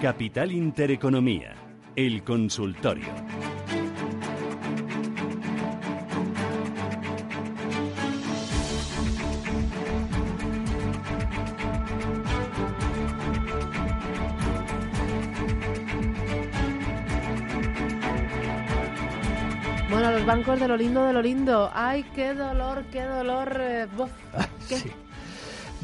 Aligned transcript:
Capital 0.00 0.52
Intereconomía, 0.52 1.54
el 1.96 2.22
consultorio. 2.22 3.06
Bueno, 19.90 20.10
los 20.10 20.26
bancos 20.26 20.60
de 20.60 20.68
lo 20.68 20.76
lindo, 20.76 21.04
de 21.06 21.12
lo 21.14 21.22
lindo. 21.22 21.70
Ay, 21.72 22.04
qué 22.14 22.34
dolor, 22.34 22.84
qué 22.92 23.02
dolor. 23.02 23.56
eh, 23.58 23.86
buf, 23.96 24.10
¿qué? 24.68 24.76
Sí. 24.76 24.92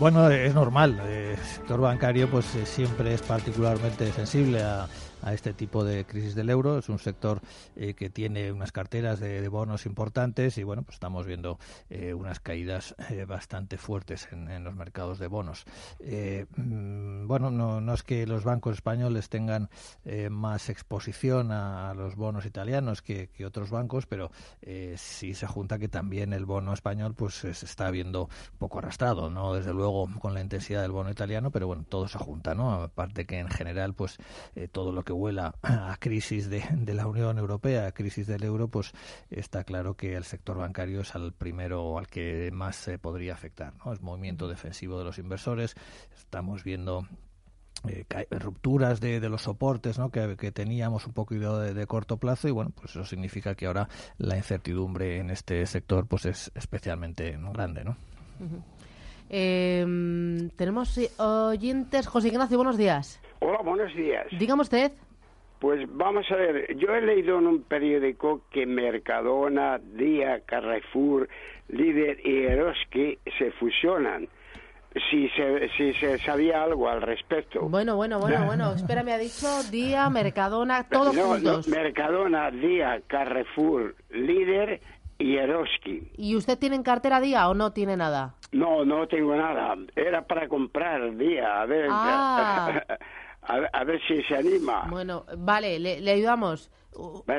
Bueno, 0.02 0.28
es 0.30 0.52
normal. 0.52 0.98
El 0.98 1.36
sector 1.36 1.80
bancario 1.80 2.28
pues 2.28 2.56
eh, 2.56 2.66
siempre 2.66 3.14
es 3.14 3.22
particularmente 3.22 4.10
sensible 4.10 4.60
a, 4.60 4.88
a 5.22 5.32
este 5.32 5.54
tipo 5.54 5.84
de 5.84 6.04
crisis 6.04 6.34
del 6.34 6.50
euro. 6.50 6.78
Es 6.78 6.88
un 6.88 6.98
sector 6.98 7.40
eh, 7.76 7.94
que 7.94 8.10
tiene 8.10 8.52
unas 8.52 8.72
carteras 8.72 9.20
de, 9.20 9.48
bonos 9.48 9.86
importantes 9.86 10.56
y 10.58 10.62
bueno, 10.62 10.82
pues 10.82 10.94
estamos 10.94 11.26
viendo 11.26 11.58
eh, 11.90 12.14
unas 12.14 12.40
caídas 12.40 12.94
eh, 13.10 13.24
bastante 13.24 13.76
fuertes 13.76 14.28
en, 14.32 14.64
los 14.64 14.74
mercados 14.74 15.18
de 15.18 15.26
bonos. 15.26 15.64
Mm, 16.56 17.26
bueno, 17.26 17.50
no, 17.50 17.80
no 17.80 17.94
es 17.94 18.02
que 18.02 18.26
los 18.26 18.44
bancos 18.44 18.74
españoles 18.74 19.28
tengan 19.28 19.68
más 20.30 20.68
exposición 20.68 21.52
a, 21.52 21.94
los 21.94 22.16
bonos 22.16 22.46
italianos 22.46 23.02
que, 23.02 23.28
otros 23.44 23.70
bancos, 23.70 24.06
pero 24.06 24.30
sí 24.96 25.34
se 25.34 25.46
junta 25.46 25.78
que 25.78 25.88
también 25.88 26.32
el 26.32 26.46
bono 26.46 26.72
español 26.72 27.14
pues 27.14 27.34
se 27.34 27.50
está 27.50 27.90
viendo 27.90 28.28
poco 28.58 28.78
arrastrado, 28.78 29.30
no 29.30 29.54
desde 29.54 29.72
luego 29.72 30.08
con 30.20 30.34
la 30.34 30.40
intensidad 30.40 30.82
del 30.82 30.92
bono 30.92 31.10
italiano, 31.10 31.50
pero 31.50 31.66
bueno, 31.66 31.84
todo 31.88 32.08
se 32.08 32.18
junta, 32.18 32.54
¿no? 32.54 32.72
Aparte 32.72 33.26
que 33.26 33.38
en 33.38 33.48
general 33.48 33.94
pues 33.94 34.18
todo 34.70 34.92
lo 34.92 35.02
que 35.02 35.11
huela 35.12 35.54
a 35.62 35.96
crisis 35.98 36.48
de, 36.50 36.64
de 36.72 36.94
la 36.94 37.06
Unión 37.06 37.38
Europea, 37.38 37.86
a 37.86 37.92
crisis 37.92 38.26
del 38.26 38.44
euro, 38.44 38.68
pues 38.68 38.92
está 39.30 39.64
claro 39.64 39.94
que 39.96 40.16
el 40.16 40.24
sector 40.24 40.58
bancario 40.58 41.00
es 41.00 41.14
al 41.14 41.32
primero 41.32 41.98
al 41.98 42.06
que 42.06 42.50
más 42.52 42.76
se 42.76 42.98
podría 42.98 43.34
afectar, 43.34 43.74
¿no? 43.84 43.92
Es 43.92 44.00
movimiento 44.00 44.48
defensivo 44.48 44.98
de 44.98 45.04
los 45.04 45.18
inversores, 45.18 45.74
estamos 46.14 46.64
viendo 46.64 47.06
eh, 47.88 48.04
rupturas 48.30 49.00
de, 49.00 49.18
de 49.18 49.28
los 49.28 49.42
soportes 49.42 49.98
¿no? 49.98 50.10
que, 50.10 50.36
que 50.36 50.52
teníamos 50.52 51.04
un 51.08 51.12
poco 51.14 51.34
de, 51.34 51.74
de 51.74 51.86
corto 51.88 52.16
plazo 52.16 52.46
y 52.46 52.52
bueno 52.52 52.70
pues 52.70 52.92
eso 52.92 53.04
significa 53.04 53.56
que 53.56 53.66
ahora 53.66 53.88
la 54.18 54.36
incertidumbre 54.36 55.18
en 55.18 55.30
este 55.30 55.66
sector 55.66 56.06
pues 56.06 56.26
es 56.26 56.52
especialmente 56.54 57.36
grande 57.52 57.82
¿no? 57.82 57.96
Eh, 59.34 59.84
tenemos 60.56 60.98
oyentes. 61.18 62.06
José 62.06 62.28
Ignacio, 62.28 62.58
buenos 62.58 62.76
días. 62.76 63.20
Hola, 63.40 63.58
buenos 63.64 63.94
días. 63.96 64.26
Dígame 64.38 64.62
usted. 64.62 64.92
Pues 65.58 65.80
vamos 65.88 66.26
a 66.30 66.34
ver, 66.34 66.76
yo 66.76 66.92
he 66.92 67.00
leído 67.00 67.38
en 67.38 67.46
un 67.46 67.62
periódico 67.62 68.42
que 68.50 68.66
Mercadona, 68.66 69.78
Día, 69.78 70.40
Carrefour, 70.44 71.28
Líder 71.68 72.18
y 72.26 72.44
Eroski 72.46 73.18
se 73.38 73.52
fusionan. 73.52 74.28
Si 75.10 75.28
se, 75.30 75.68
si 75.76 75.94
se 75.94 76.18
sabía 76.18 76.64
algo 76.64 76.88
al 76.88 77.00
respecto. 77.00 77.60
Bueno, 77.68 77.96
bueno, 77.96 78.18
bueno, 78.18 78.44
bueno. 78.46 78.72
Espera, 78.72 79.02
me 79.04 79.12
ha 79.12 79.18
dicho 79.18 79.46
Día, 79.70 80.10
Mercadona, 80.10 80.86
todos 80.88 81.14
No, 81.14 81.22
no, 81.22 81.34
juntos. 81.34 81.68
Mercadona, 81.68 82.50
Día, 82.50 83.00
Carrefour, 83.06 83.94
Líder 84.10 84.80
y 85.22 85.36
Eroski. 85.36 86.10
¿Y 86.16 86.36
usted 86.36 86.58
tiene 86.58 86.76
en 86.76 86.82
cartera 86.82 87.20
Día 87.20 87.48
o 87.48 87.54
no 87.54 87.72
tiene 87.72 87.96
nada? 87.96 88.34
No, 88.52 88.84
no 88.84 89.06
tengo 89.08 89.34
nada. 89.34 89.74
Era 89.96 90.26
para 90.26 90.48
comprar 90.48 91.16
Día, 91.16 91.62
a 91.62 91.66
ver, 91.66 91.88
Ah. 91.90 92.82
a, 93.42 93.58
ver- 93.60 93.70
a 93.72 93.84
ver 93.84 94.00
si 94.06 94.22
se 94.24 94.36
anima. 94.36 94.86
Bueno, 94.90 95.24
vale, 95.38 95.78
le, 95.78 96.00
le 96.00 96.10
ayudamos. 96.12 96.70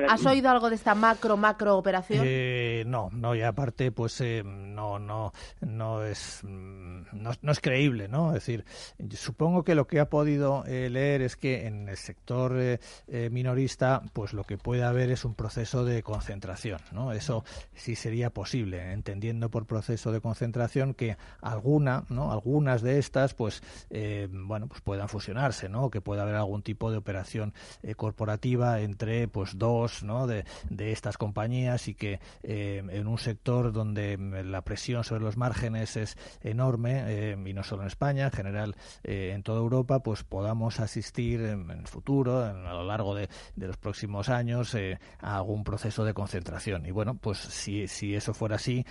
¿Has 0.10 0.26
oído 0.26 0.50
algo 0.50 0.70
de 0.70 0.76
esta 0.76 0.96
macro, 0.96 1.38
macro 1.38 1.78
operación? 1.78 2.24
Eh, 2.26 2.84
no, 2.88 3.10
no, 3.12 3.36
y 3.36 3.42
aparte, 3.42 3.92
pues 3.92 4.20
eh, 4.22 4.44
no, 4.44 5.00
no, 5.00 5.32
no 5.62 6.04
es, 6.04 6.40
mm, 6.44 7.04
no, 7.14 7.32
no 7.42 7.52
es 7.52 7.60
creíble, 7.60 8.08
¿no? 8.08 8.30
Es 8.30 8.46
decir, 8.46 8.66
yo 8.98 9.18
supongo 9.18 9.64
que 9.64 9.76
lo 9.76 9.88
que 9.88 10.00
ha 10.00 10.10
podido 10.10 10.66
eh, 10.66 10.90
leer 10.90 11.22
es 11.22 11.36
que 11.36 11.68
en 11.68 11.90
el 11.90 11.98
sector 11.98 12.58
eh, 12.58 12.80
eh, 13.08 13.30
minorista, 13.30 14.02
pues 14.14 14.34
lo 14.34 14.44
que 14.44 14.58
puede 14.58 14.84
haber 14.84 15.12
es 15.12 15.26
un 15.26 15.36
proceso 15.36 15.86
de 15.86 16.04
concentración, 16.04 16.80
¿no? 16.92 17.12
Eso 17.12 17.44
sí 17.76 17.96
sería 17.96 18.30
posible, 18.32 18.92
entendiendo 18.92 19.50
por 19.50 19.66
proceso 19.66 20.12
de 20.12 20.22
concentración 20.22 20.94
que 20.94 21.18
alguna, 21.42 22.06
¿no? 22.10 22.32
Algunas 22.32 22.82
de 22.82 23.00
estas, 23.00 23.34
pues, 23.34 23.62
eh, 23.90 24.28
bueno, 24.32 24.68
pues 24.68 24.82
puedan 24.82 25.10
fusionarse, 25.10 25.70
¿no? 25.70 25.90
Que 25.90 26.02
pueda 26.02 26.24
haber 26.24 26.36
algún 26.36 26.64
tipo 26.64 26.92
de 26.92 26.98
operación 26.98 27.54
eh, 27.82 27.96
corporativa 27.96 28.82
entre, 28.82 29.28
pues, 29.28 29.43
dos, 29.58 30.04
¿no? 30.04 30.28
De, 30.28 30.44
estas 30.70 31.18
compañías 31.18 31.88
y 31.88 31.96
que 31.96 32.20
eh, 32.44 32.84
en 32.90 33.08
un 33.08 33.18
sector 33.18 33.72
donde 33.72 34.18
la 34.46 34.62
presión 34.62 35.04
sobre 35.04 35.24
los 35.24 35.38
márgenes 35.38 35.96
es 35.98 36.18
enorme 36.42 37.04
eh, 37.08 37.38
y 37.46 37.54
no 37.54 37.64
solo 37.64 37.84
en 37.84 37.88
España, 37.88 38.26
en 38.26 38.32
general 38.32 38.76
eh, 39.04 39.32
en 39.34 39.44
toda 39.44 39.60
Europa, 39.60 40.00
pues 40.00 40.24
podamos 40.24 40.80
asistir 40.80 41.42
en, 41.42 41.70
el 41.72 41.88
futuro, 41.88 42.48
en- 42.48 42.66
a 42.66 42.74
lo 42.74 42.84
largo 42.84 43.16
de, 43.16 43.30
los 43.56 43.78
próximos 43.78 44.30
años, 44.30 44.76
a 45.20 45.36
algún 45.38 45.64
proceso 45.64 46.04
de 46.06 46.14
concentración. 46.14 46.86
Y 46.86 46.92
bueno, 46.92 47.16
pues 47.16 47.38
si, 47.38 47.88
si 47.88 48.16
eso 48.16 48.34
fuera 48.34 48.56
así, 48.58 48.86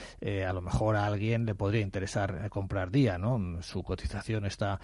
a 0.46 0.52
lo 0.52 0.60
mejor 0.62 0.96
a 0.96 1.06
alguien 1.06 1.44
le 1.46 1.54
podría 1.54 1.82
interesar 1.82 2.48
comprar 2.50 2.90
día, 2.90 3.19
¿no? 3.19 3.62
Su 3.62 3.82
cotización 3.82 4.46
está 4.46 4.80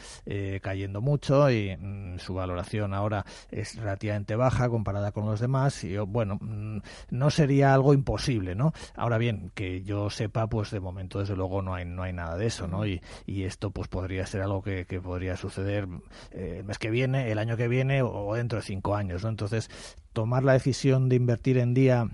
cayendo 0.63 1.01
mucho 1.01 1.51
y 1.51 1.77
mm, 1.77 2.19
su 2.19 2.35
valoración 2.35 2.95
ahora 2.95 3.25
es 3.51 3.77
relativamente 3.77 4.37
baja 4.37 4.69
comparada 4.69 5.13
con 5.13 5.27
los 5.27 5.41
demás 5.41 5.58
y 5.85 5.91
yo, 5.91 6.07
bueno, 6.07 6.39
mm, 6.41 6.79
no 7.11 7.31
sería 7.31 7.75
algo 7.75 7.95
imposible, 7.95 8.55
¿no? 8.55 8.73
Ahora 8.95 9.19
bien, 9.19 9.51
que 9.55 9.83
yo 9.83 10.11
sepa, 10.11 10.47
pues 10.49 10.71
de 10.71 10.81
momento 10.81 11.21
desde 11.21 11.37
luego 11.37 11.63
no 11.63 11.75
hay 11.75 11.85
no 11.85 12.03
hay 12.03 12.13
nada 12.13 12.37
de 12.37 12.47
eso, 12.47 12.69
¿no? 12.69 12.87
Y, 12.87 13.01
y 13.27 13.45
esto 13.45 13.71
pues 13.71 13.89
podría 13.89 14.27
ser 14.27 14.43
algo 14.43 14.63
que, 14.63 14.87
que 14.87 15.01
podría 15.01 15.37
suceder 15.37 15.89
eh, 16.31 16.57
el 16.59 16.65
mes 16.65 16.79
que 16.79 16.91
viene, 16.91 17.31
el 17.31 17.39
año 17.39 17.57
que 17.57 17.69
viene 17.69 18.03
o 18.03 18.35
dentro 18.35 18.59
de 18.59 18.65
cinco 18.65 18.95
años, 18.95 19.23
¿no? 19.25 19.31
Entonces, 19.31 19.71
tomar 20.13 20.45
la 20.45 20.53
decisión 20.53 21.09
de 21.09 21.17
invertir 21.17 21.59
en 21.59 21.75
día 21.75 22.09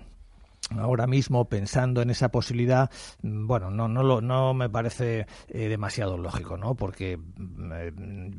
ahora 0.80 1.06
mismo 1.06 1.46
pensando 1.48 2.02
en 2.02 2.10
esa 2.10 2.28
posibilidad 2.30 2.90
mm, 3.22 3.46
bueno 3.46 3.70
no 3.70 3.88
no 3.88 4.02
lo, 4.02 4.20
no 4.20 4.54
me 4.54 4.68
parece 4.68 5.26
eh, 5.48 5.68
demasiado 5.68 6.16
lógico 6.18 6.56
no 6.56 6.74
porque 6.74 7.16
mm, 7.16 7.72
eh, 7.74 7.92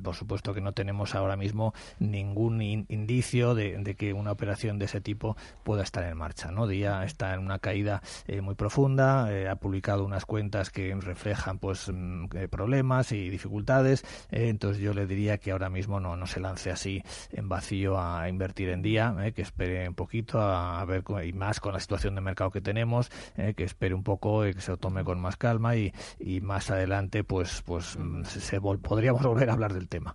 por 0.04 0.16
supuesto 0.16 0.54
que 0.54 0.62
no 0.62 0.74
tenemos 0.74 1.16
ahora 1.16 1.36
mismo 1.36 1.74
ningún 2.00 2.62
in- 2.62 2.86
indicio 2.90 3.56
de, 3.56 3.96
que 3.98 4.14
una 4.14 4.32
operación 4.32 4.80
de 4.80 4.86
ese 4.86 5.02
tipo 5.02 5.36
pueda 5.64 5.84
estar 5.84 6.04
en 6.04 6.18
marcha 6.18 6.52
no 6.52 6.68
día 6.68 7.04
está 7.04 7.34
en 7.34 7.40
una 7.40 7.60
caída 7.60 8.02
eh, 8.28 8.42
muy 8.42 8.56
profunda 8.56 9.28
ha 9.50 9.56
publicado 9.56 10.06
unas 10.06 10.26
cuentas 10.26 10.70
que 10.70 10.96
reflejan 10.96 11.60
pues 11.60 11.90
mm, 11.94 12.28
problemas 12.50 13.12
y 13.12 13.30
dificultades 13.30 14.04
entonces 14.32 14.82
yo 14.82 14.94
le 14.94 15.06
diría 15.06 15.38
que 15.38 15.52
ahora 15.52 15.70
mismo 15.70 16.00
no 16.00 16.16
no 16.16 16.28
se 16.28 16.40
lance 16.40 16.72
así 16.72 17.02
en 17.32 17.50
vacío 17.50 18.00
a 18.00 18.28
invertir 18.30 18.70
en 18.70 18.82
día 18.82 19.16
que 19.36 19.42
espere 19.42 19.88
un 19.88 19.96
poquito 19.96 20.40
a, 20.40 20.82
a 20.82 20.86
ver 20.86 21.04
y 21.26 21.34
más 21.34 21.60
con 21.60 21.74
la 21.74 21.80
situación 21.80 22.16
de 22.16 22.22
mercado 22.26 22.52
que 22.52 22.60
tenemos 22.62 23.10
eh, 23.38 23.54
que 23.56 23.64
espere 23.64 23.96
un 23.96 24.04
poco 24.04 24.44
eh, 24.44 24.54
que 24.54 24.60
se 24.62 24.72
lo 24.72 24.78
tome 24.78 25.04
con 25.06 25.22
más 25.22 25.38
calma 25.38 25.76
y, 25.78 25.94
y 26.20 26.42
más 26.42 26.70
adelante 26.72 27.24
pues 27.24 27.62
pues 27.66 27.98
mm, 27.98 28.24
se, 28.26 28.42
se 28.42 28.60
vol- 28.60 28.82
podríamos 28.82 29.22
volver 29.26 29.50
a 29.50 29.54
hablar 29.54 29.72
del 29.74 29.88
tema 29.88 30.14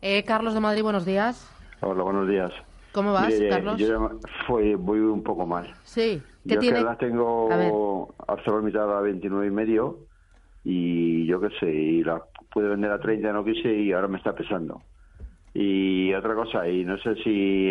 Eh, 0.00 0.22
Carlos 0.24 0.54
de 0.54 0.60
Madrid, 0.60 0.82
buenos 0.82 1.04
días. 1.04 1.50
Hola, 1.80 2.02
buenos 2.02 2.28
días. 2.28 2.50
¿Cómo 2.92 3.12
vas, 3.12 3.28
Mire, 3.32 3.48
Carlos? 3.48 3.78
Yo 3.80 4.10
fui, 4.46 4.74
voy 4.74 5.00
un 5.00 5.22
poco 5.22 5.44
mal. 5.46 5.74
Sí. 5.82 6.22
¿Qué 6.46 6.54
Yo 6.54 6.60
tiene? 6.60 6.78
que 6.78 6.84
las 6.84 6.98
tengo 6.98 7.50
A 7.52 7.56
ver. 7.56 7.72
ArcelorMittal 8.28 8.90
a 8.92 9.00
29 9.00 9.46
y 9.46 9.50
medio 9.50 9.98
y 10.62 11.26
yo 11.26 11.40
qué 11.40 11.48
sé, 11.60 11.70
y 11.72 12.02
la 12.04 12.22
pude 12.52 12.68
vender 12.68 12.90
a 12.92 13.00
30, 13.00 13.32
no 13.32 13.44
quise 13.44 13.74
y 13.74 13.92
ahora 13.92 14.08
me 14.08 14.18
está 14.18 14.34
pesando. 14.34 14.82
Y 15.52 16.12
otra 16.14 16.34
cosa, 16.34 16.68
y 16.68 16.84
no 16.84 16.96
sé 16.98 17.14
si 17.22 17.70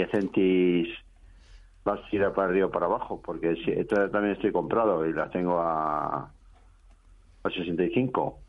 Centis 1.84 2.00
las 2.00 2.10
tira 2.10 2.34
para 2.34 2.48
arriba 2.50 2.68
o 2.68 2.72
para 2.72 2.86
abajo, 2.86 3.22
porque 3.24 3.56
si, 3.64 3.72
esta 3.72 4.10
también 4.10 4.36
estoy 4.36 4.52
comprado 4.52 5.06
y 5.06 5.14
las 5.14 5.32
tengo 5.32 5.60
a, 5.60 6.30
a 7.44 7.50
65. 7.50 8.40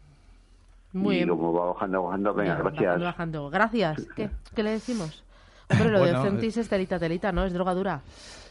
Muy 0.92 1.14
y 1.14 1.18
bien. 1.18 1.28
como 1.30 1.52
va 1.52 1.72
bajando, 1.72 2.04
bajando, 2.04 2.34
venga, 2.34 2.56
Ya, 2.56 2.62
gracias. 2.62 3.00
Bajando, 3.00 3.04
bajando. 3.04 3.50
Gracias. 3.50 4.06
¿Qué, 4.14 4.30
¿Qué 4.54 4.62
le 4.62 4.70
decimos? 4.70 5.24
Hombre, 5.70 5.90
lo 5.90 5.98
Bueno, 5.98 6.22
de 6.22 6.30
Centis 6.30 6.56
es 6.58 6.68
telita, 6.68 6.98
telita, 6.98 7.32
¿no? 7.32 7.44
Es 7.44 7.52
drogadura. 7.52 7.96
Eh, 7.96 8.43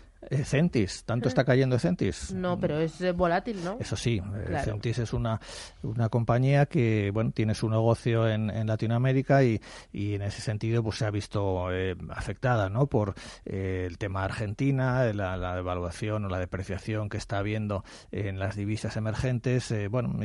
Centis, 0.44 1.04
¿tanto 1.06 1.28
está 1.28 1.44
cayendo 1.44 1.78
Centis? 1.80 2.32
No, 2.34 2.60
pero 2.60 2.80
es 2.80 3.00
eh, 3.02 3.12
volátil, 3.12 3.64
¿no? 3.64 3.78
Eso 3.80 3.96
sí, 3.96 4.22
eh, 4.48 4.62
Centis 4.64 5.00
es 5.00 5.14
una, 5.14 5.40
una 5.82 6.10
compañía 6.10 6.66
que 6.66 7.12
bueno 7.12 7.32
tiene 7.32 7.56
su 7.56 7.70
negocio 7.70 8.28
en, 8.28 8.50
en 8.50 8.68
Latinoamérica 8.68 9.44
y, 9.44 9.62
y, 9.92 10.16
en 10.16 10.22
ese 10.22 10.42
sentido 10.42 10.84
pues 10.84 10.98
se 10.98 11.06
ha 11.06 11.12
visto 11.12 11.68
afectada 12.10 12.70
¿no? 12.70 12.88
por 12.88 13.16
el 13.46 13.98
tema 13.98 14.24
Argentina, 14.24 15.12
la, 15.14 15.38
la, 15.38 15.56
devaluación 15.56 16.26
o 16.26 16.30
la 16.30 16.40
depreciación 16.40 17.10
que 17.10 17.18
está 17.18 17.40
habiendo 17.40 17.84
en 18.12 18.40
las 18.40 18.56
divisas 18.56 18.96
emergentes. 18.98 19.74
bueno, 19.90 20.20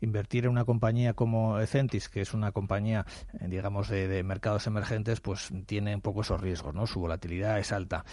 invertir 0.00 0.44
en 0.44 0.50
una 0.50 0.64
compañía 0.64 1.14
como 1.14 1.64
Centis, 1.66 2.08
que 2.08 2.20
es 2.20 2.34
una 2.34 2.52
compañía 2.52 3.06
digamos 3.48 3.88
de, 3.88 4.08
de, 4.08 4.22
mercados 4.22 4.66
emergentes, 4.66 5.20
pues 5.20 5.50
tiene 5.66 5.94
un 5.94 6.00
poco 6.00 6.22
esos 6.22 6.40
riesgos, 6.40 6.74
¿no? 6.74 6.86
Su 6.86 7.00
volatilidad 7.00 7.58
es 7.58 7.72
alta 7.72 8.04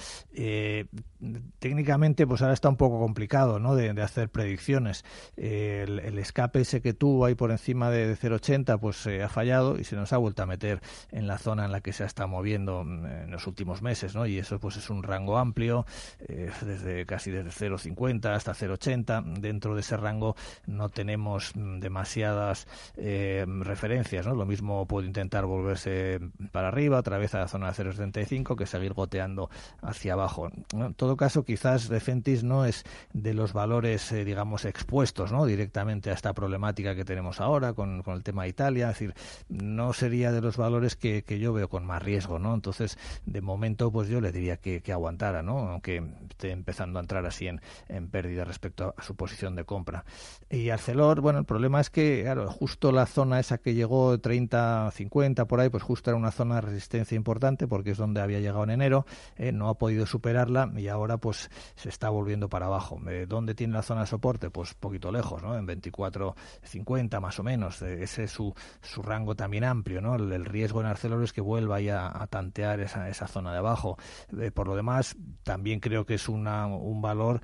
técnicamente 1.60 2.26
pues 2.26 2.42
ahora 2.42 2.54
está 2.54 2.70
un 2.70 2.78
poco 2.78 3.00
complicado 3.00 3.60
¿no? 3.60 3.76
de, 3.76 3.90
hacer 4.02 4.30
predicciones. 4.30 5.06
el, 5.38 6.18
escape 6.18 6.62
ese 6.62 6.82
que 6.82 6.94
tuvo 6.94 7.26
ahí 7.26 7.36
por 7.36 7.52
encima 7.52 7.90
de, 7.90 8.16
0,80 8.16 8.80
pues 8.80 9.08
ha 9.08 9.30
fallado 9.30 9.78
y 9.80 9.84
se 9.84 9.96
nos 9.96 10.14
ha 10.14 10.18
vuelto 10.18 10.44
a 10.44 10.46
meter 10.46 10.82
en 11.12 11.28
la 11.28 11.38
zona 11.38 11.66
en 11.66 11.72
la 11.72 11.82
que 11.82 11.94
se 11.94 12.04
está 12.06 12.28
moviendo 12.28 12.84
mm, 12.84 13.06
en 13.06 13.32
los 13.32 13.48
últimos 13.48 13.82
meses 13.82 14.16
¿no? 14.16 14.26
y 14.26 14.38
eso 14.38 14.60
pues 14.60 14.78
es 14.78 14.90
un 14.90 15.04
rango 15.04 15.38
amplio 15.38 15.86
eh, 16.20 16.52
desde 16.62 17.06
casi 17.06 17.32
desde 17.32 17.70
0,50 17.70 18.26
hasta 18.34 18.54
0,80 18.54 19.40
dentro 19.40 19.76
de 19.76 19.82
ese 19.82 19.98
rango 19.98 20.36
no 20.66 20.90
tenemos 20.90 21.56
mm, 21.56 21.80
demasiadas 21.80 22.68
eh, 22.96 23.46
referencias 23.48 24.26
¿no? 24.28 24.36
lo 24.36 24.46
mismo 24.46 24.86
puede 24.88 25.08
intentar 25.08 25.46
volverse 25.46 26.20
para 26.52 26.70
arriba 26.70 27.00
otra 27.00 27.18
vez 27.18 27.36
a 27.36 27.40
la 27.40 27.48
zona 27.48 27.72
de 27.72 27.84
0,75 27.84 28.56
que 28.56 28.66
seguir 28.66 28.94
goteando 28.94 29.50
hacia 29.82 30.14
abajo 30.14 30.50
todo 30.96 31.11
caso, 31.18 31.44
quizás 31.44 31.90
Defentis 31.90 32.44
no 32.44 32.66
es 32.66 32.84
de 33.14 33.34
los 33.34 33.54
valores, 33.54 34.12
eh, 34.12 34.26
digamos, 34.26 34.66
expuestos 34.66 35.32
¿no? 35.32 35.46
directamente 35.46 36.10
a 36.10 36.14
esta 36.14 36.34
problemática 36.34 36.96
que 36.96 37.06
tenemos 37.06 37.40
ahora 37.40 37.74
con, 37.74 38.04
el 38.06 38.24
tema 38.24 38.44
de 38.44 38.50
Italia. 38.50 38.90
Es 38.90 39.00
decir, 39.00 39.14
no 39.50 39.94
sería 39.94 40.32
de 40.32 40.42
los 40.42 40.58
valores 40.58 40.96
que, 40.96 41.24
yo 41.40 41.54
veo 41.54 41.70
con 41.70 41.86
más 41.86 42.04
riesgo. 42.04 42.40
¿no? 42.40 42.54
Entonces, 42.54 42.98
de 43.26 43.42
momento, 43.42 43.92
pues 43.92 44.10
yo 44.10 44.22
le 44.22 44.32
diría 44.32 44.58
que, 44.58 44.82
aguantara, 44.92 45.42
¿no? 45.42 45.58
aunque 45.70 46.04
esté 46.30 46.52
empezando 46.52 47.00
a 47.00 47.02
entrar 47.02 47.26
así 47.26 47.48
en, 47.48 47.62
en 47.88 48.10
pérdida 48.10 48.44
respecto 48.44 48.94
a 48.98 49.04
su 49.04 49.16
posición 49.16 49.56
de 49.56 49.64
compra. 49.64 50.04
Y 50.50 50.70
Arcelor, 50.70 51.22
bueno, 51.22 51.40
el 51.40 51.46
problema 51.46 51.80
es 51.80 51.90
que, 51.90 52.22
claro, 52.24 52.50
justo 52.52 52.92
la 52.92 53.06
zona 53.06 53.40
esa 53.40 53.58
que 53.58 53.74
llegó 53.74 54.20
30, 54.20 54.92
50 54.92 55.46
por 55.46 55.60
ahí, 55.60 55.70
pues 55.70 55.84
justo 55.84 56.10
era 56.10 56.18
una 56.18 56.32
zona 56.32 56.56
de 56.56 56.62
resistencia 56.62 57.16
importante 57.16 57.68
porque 57.68 57.92
es 57.92 57.98
donde 57.98 58.22
había 58.22 58.40
llegado 58.40 58.64
en 58.64 58.72
enero, 58.72 59.06
eh, 59.38 59.52
no 59.52 59.70
ha 59.70 59.78
podido 59.78 60.06
superarla 60.06 60.72
y 60.76 60.88
ahora 60.88 61.01
pues 61.18 61.50
se 61.76 61.90
está 61.90 62.10
volviendo 62.10 62.50
para 62.50 62.68
abajo. 62.68 63.00
Eh, 63.10 63.26
¿Dónde 63.28 63.56
tiene 63.56 63.74
la 63.74 63.82
zona 63.82 64.02
de 64.02 64.08
soporte? 64.08 64.50
Pues 64.50 64.74
poquito 64.74 65.12
lejos, 65.12 65.42
¿no? 65.42 65.58
En 65.58 65.68
24.50 65.68 67.20
más 67.20 67.40
o 67.40 67.44
menos. 67.44 67.82
Eh, 67.82 68.04
ese 68.04 68.26
es 68.26 68.32
su, 68.32 68.54
su 68.82 69.02
rango 69.02 69.36
también 69.36 69.64
amplio, 69.64 70.02
¿no? 70.02 70.16
El, 70.16 70.46
riesgo 70.46 70.82
en 70.82 70.88
Arcelor 70.88 71.24
es 71.24 71.34
que 71.34 71.42
vuelva 71.42 71.80
ya 71.80 72.08
a, 72.08 72.28
tantear 72.28 72.80
esa, 72.80 73.10
esa 73.10 73.28
zona 73.28 73.52
de 73.52 73.60
abajo. 73.60 73.98
Eh, 74.40 74.52
por 74.52 74.68
lo 74.68 74.76
demás, 74.76 75.16
también 75.44 75.80
creo 75.80 76.06
que 76.06 76.16
es 76.16 76.28
una, 76.30 76.68
un 76.68 77.02
valor 77.02 77.42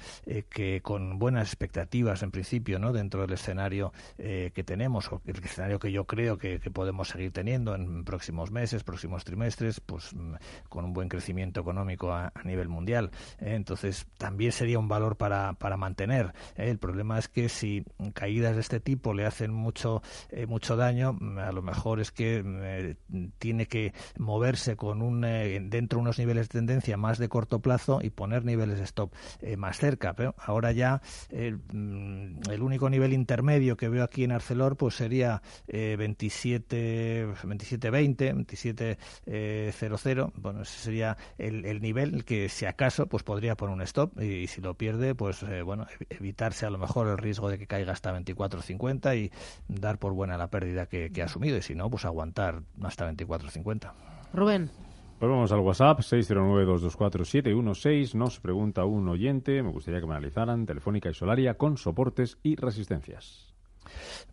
que 0.49 0.81
con 0.81 1.19
buenas 1.19 1.47
expectativas 1.47 2.23
en 2.23 2.31
principio, 2.31 2.79
¿no? 2.79 2.91
Dentro 2.91 3.21
del 3.21 3.33
escenario 3.33 3.91
que 4.17 4.63
tenemos 4.65 5.11
o 5.11 5.21
el 5.25 5.43
escenario 5.43 5.79
que 5.79 5.91
yo 5.91 6.05
creo 6.05 6.37
que, 6.37 6.59
podemos 6.71 7.09
seguir 7.09 7.31
teniendo 7.31 7.75
en 7.75 8.03
próximos 8.03 8.51
meses, 8.51 8.83
próximos 8.83 9.23
trimestres, 9.23 9.79
pues 9.79 10.13
mm, 10.13 10.35
con 10.69 10.85
un 10.85 10.93
buen 10.93 11.09
crecimiento 11.09 11.61
económico 11.61 12.11
a 12.11 12.31
nivel 12.43 12.67
mundial. 12.67 13.11
¿Eh? 13.47 13.55
entonces, 13.55 14.07
también 14.17 14.51
sería 14.51 14.79
un 14.79 14.87
valor 14.87 15.15
para, 15.17 15.53
para 15.53 15.77
mantener. 15.77 16.33
¿eh? 16.55 16.69
El 16.69 16.77
problema 16.77 17.17
es 17.17 17.27
que 17.27 17.49
si 17.49 17.83
caídas 18.13 18.55
de 18.55 18.61
este 18.61 18.79
tipo 18.79 19.13
le 19.13 19.25
hacen 19.25 19.51
mucho, 19.51 20.01
eh, 20.29 20.45
mucho 20.45 20.75
daño, 20.75 21.17
a 21.37 21.51
lo 21.51 21.61
mejor 21.61 21.99
es 21.99 22.11
que 22.11 22.95
tiene 23.39 23.67
que 23.67 23.93
moverse 24.17 24.75
con 24.75 25.01
un, 25.01 25.21
dentro 25.21 25.97
de 25.97 26.01
unos 26.01 26.19
niveles 26.19 26.49
de 26.49 26.59
tendencia 26.59 26.97
más 26.97 27.17
de 27.17 27.29
corto 27.29 27.59
plazo 27.59 27.99
y 28.01 28.09
poner 28.09 28.45
niveles 28.45 28.77
de 28.79 28.83
stop 28.83 29.13
más 29.57 29.77
cerca. 29.77 30.13
Pero 30.13 30.35
ahora 30.37 30.71
ya 30.71 31.01
mm, 31.31 32.49
el, 32.51 32.61
único 32.61 32.89
nivel 32.89 33.13
intermedio 33.13 33.77
que 33.77 33.89
veo 33.89 34.03
aquí 34.03 34.23
en 34.23 34.31
Arcelor 34.31 34.75
pues 34.77 34.95
sería 34.95 35.41
27, 35.67 37.27
27.20, 37.27 38.97
27.00. 39.25 40.31
bueno, 40.35 40.61
ese 40.61 40.79
sería 40.79 41.17
el, 41.37 41.65
el 41.65 41.81
nivel 41.81 42.25
que 42.25 42.49
si 42.49 42.65
acaso 42.65 43.07
pues 43.07 43.23
podría 43.27 43.55
poner 43.57 43.75
un 43.75 43.81
stop 43.81 44.17
y, 44.21 44.47
si 44.47 44.61
lo 44.61 44.75
pierde, 44.75 45.13
pues 45.13 45.43
eh, 45.43 45.61
bueno, 45.61 45.85
evitarse 46.09 46.65
a 46.65 46.69
lo 46.69 46.77
mejor 46.77 47.07
el 47.07 47.17
riesgo 47.17 47.49
de 47.49 47.59
que 47.59 47.67
caiga 47.67 47.91
hasta 47.91 48.17
24.50 48.17 49.17
y 49.17 49.33
dar 49.67 49.99
por 49.99 50.13
buena 50.13 50.37
la 50.37 50.49
pérdida 50.49 50.85
que, 50.85 51.11
ha 51.21 51.25
asumido 51.25 51.57
y 51.57 51.61
si 51.61 51.75
no, 51.75 51.89
pues 51.89 52.05
aguantar 52.05 52.61
hasta 52.81 53.11
24.50. 53.11 53.91
Rubén. 54.33 54.71
Pues 55.19 55.29
vamos 55.29 55.51
al 55.51 55.59
WhatsApp 55.59 55.99
609-224-716. 55.99 58.13
Nos 58.13 58.39
pregunta 58.39 58.85
un 58.85 59.09
oyente, 59.09 59.61
me 59.61 59.71
gustaría 59.71 59.99
que 59.99 60.07
me 60.07 60.13
analizaran, 60.13 60.65
Telefónica 60.65 61.09
y 61.09 61.13
Solaria 61.13 61.55
con 61.55 61.75
soportes 61.75 62.37
y 62.43 62.55
resistencias. 62.55 63.56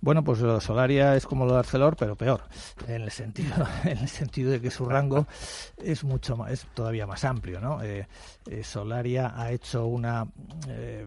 Bueno, 0.00 0.22
pues 0.22 0.40
Solaria 0.62 1.16
es 1.16 1.26
como 1.26 1.46
lo 1.46 1.54
de 1.54 1.58
Arcelor, 1.60 1.96
pero 1.96 2.16
peor, 2.16 2.42
en 2.86 3.02
el 3.02 3.10
sentido, 3.10 3.54
en 3.84 3.98
el 3.98 4.08
sentido 4.08 4.50
de 4.50 4.60
que 4.60 4.70
su 4.70 4.86
rango 4.86 5.26
es 5.82 6.04
mucho 6.04 6.36
más, 6.36 6.52
es 6.52 6.66
todavía 6.74 7.06
más 7.06 7.24
amplio, 7.24 7.60
¿no? 7.60 7.82
Eh, 7.82 8.06
eh, 8.50 8.64
Solaria 8.64 9.32
ha 9.36 9.50
hecho 9.52 9.86
una 9.86 10.26
eh, 10.68 11.06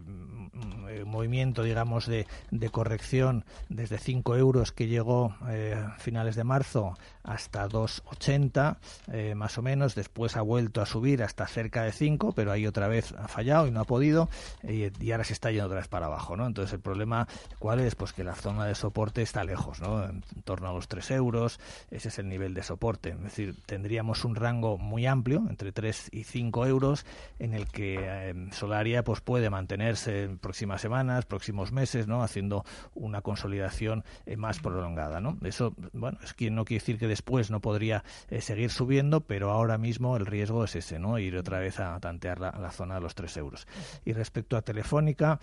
movimiento, 1.06 1.64
digamos, 1.64 2.08
de, 2.08 2.26
de, 2.52 2.70
corrección 2.70 3.46
desde 3.70 3.98
5 3.98 4.36
euros 4.36 4.72
que 4.72 4.88
llegó 4.88 5.36
a 5.42 5.96
finales 6.00 6.36
de 6.36 6.44
marzo 6.44 6.98
hasta 7.24 7.68
2,80 7.68 9.36
más 9.36 9.58
o 9.58 9.62
menos, 9.62 9.96
después 9.96 10.36
ha 10.36 10.42
vuelto 10.42 10.82
a 10.82 10.86
subir 10.86 11.24
hasta 11.24 11.46
cerca 11.48 11.84
de 11.84 11.92
5, 11.92 12.32
pero 12.34 12.52
ahí 12.52 12.66
otra 12.66 12.88
vez 12.88 13.14
ha 13.18 13.28
fallado 13.28 13.68
y 13.68 13.72
no 13.72 13.82
ha 13.82 13.86
podido 13.86 14.30
y, 14.64 15.12
ahora 15.12 15.24
se 15.24 15.34
está 15.34 15.52
yendo 15.52 15.66
otra 15.66 15.80
vez 15.80 15.88
para 15.88 16.08
abajo, 16.08 16.36
¿no? 16.36 16.46
Entonces 16.46 16.74
el 16.74 16.80
problema, 16.80 17.28
¿cuál 17.60 17.80
es? 17.80 17.96
Pues 17.96 18.14
que 18.14 18.24
la 18.24 18.36
zona 18.38 18.66
de 18.66 18.76
soporte 18.76 19.22
está 19.22 19.44
lejos, 19.44 19.82
¿no? 19.82 20.04
En, 20.06 20.22
torno 20.44 20.70
a 20.70 20.74
los 20.74 20.88
3 20.88 21.12
euros, 21.12 21.60
ese 21.92 22.10
es 22.10 22.20
el 22.20 22.30
nivel 22.30 22.54
de 22.54 22.64
soporte. 22.64 23.10
Es 23.10 23.24
decir, 23.24 23.56
tendríamos 23.66 24.24
un 24.24 24.36
rango 24.36 24.78
muy 24.78 25.06
amplio, 25.06 25.44
entre 25.50 25.72
3 25.72 26.10
y 26.12 26.24
5 26.24 26.66
euros, 26.68 27.06
en 27.40 27.54
el 27.54 27.68
que 27.68 27.98
eh, 28.00 28.34
Solaria 28.52 29.04
pues, 29.04 29.22
puede 29.22 29.50
mantenerse 29.50 30.24
en 30.24 30.38
próximas 30.38 30.82
semanas, 30.82 31.26
próximos 31.26 31.72
meses, 31.72 32.08
¿no? 32.08 32.24
Haciendo 32.24 32.64
una 32.94 33.22
consolidación 33.22 34.04
eh, 34.26 34.38
más 34.38 34.60
prolongada, 34.60 35.20
¿no? 35.20 35.38
Eso, 35.44 35.74
bueno, 35.94 36.20
es 36.24 36.34
que 36.34 36.50
no 36.52 36.66
quiere 36.66 36.82
decir 36.82 36.98
que 36.98 37.08
después 37.08 37.52
no 37.52 37.60
podría 37.60 38.04
eh, 38.30 38.42
seguir 38.42 38.70
subiendo, 38.70 39.22
pero 39.22 39.52
ahora 39.52 39.78
mismo 39.78 40.16
el 40.18 40.26
riesgo 40.26 40.64
es 40.64 40.76
ese, 40.76 41.00
¿no? 41.00 41.20
Ir 41.20 41.38
otra 41.38 41.60
vez 41.60 41.80
a 41.80 42.00
tantear 42.00 42.40
la, 42.40 42.72
zona 42.72 42.96
de 42.96 43.02
los 43.02 43.16
3 43.16 43.38
euros. 43.38 43.68
Y 44.06 44.14
respecto 44.14 44.58
a 44.58 44.62
Telefónica, 44.62 45.40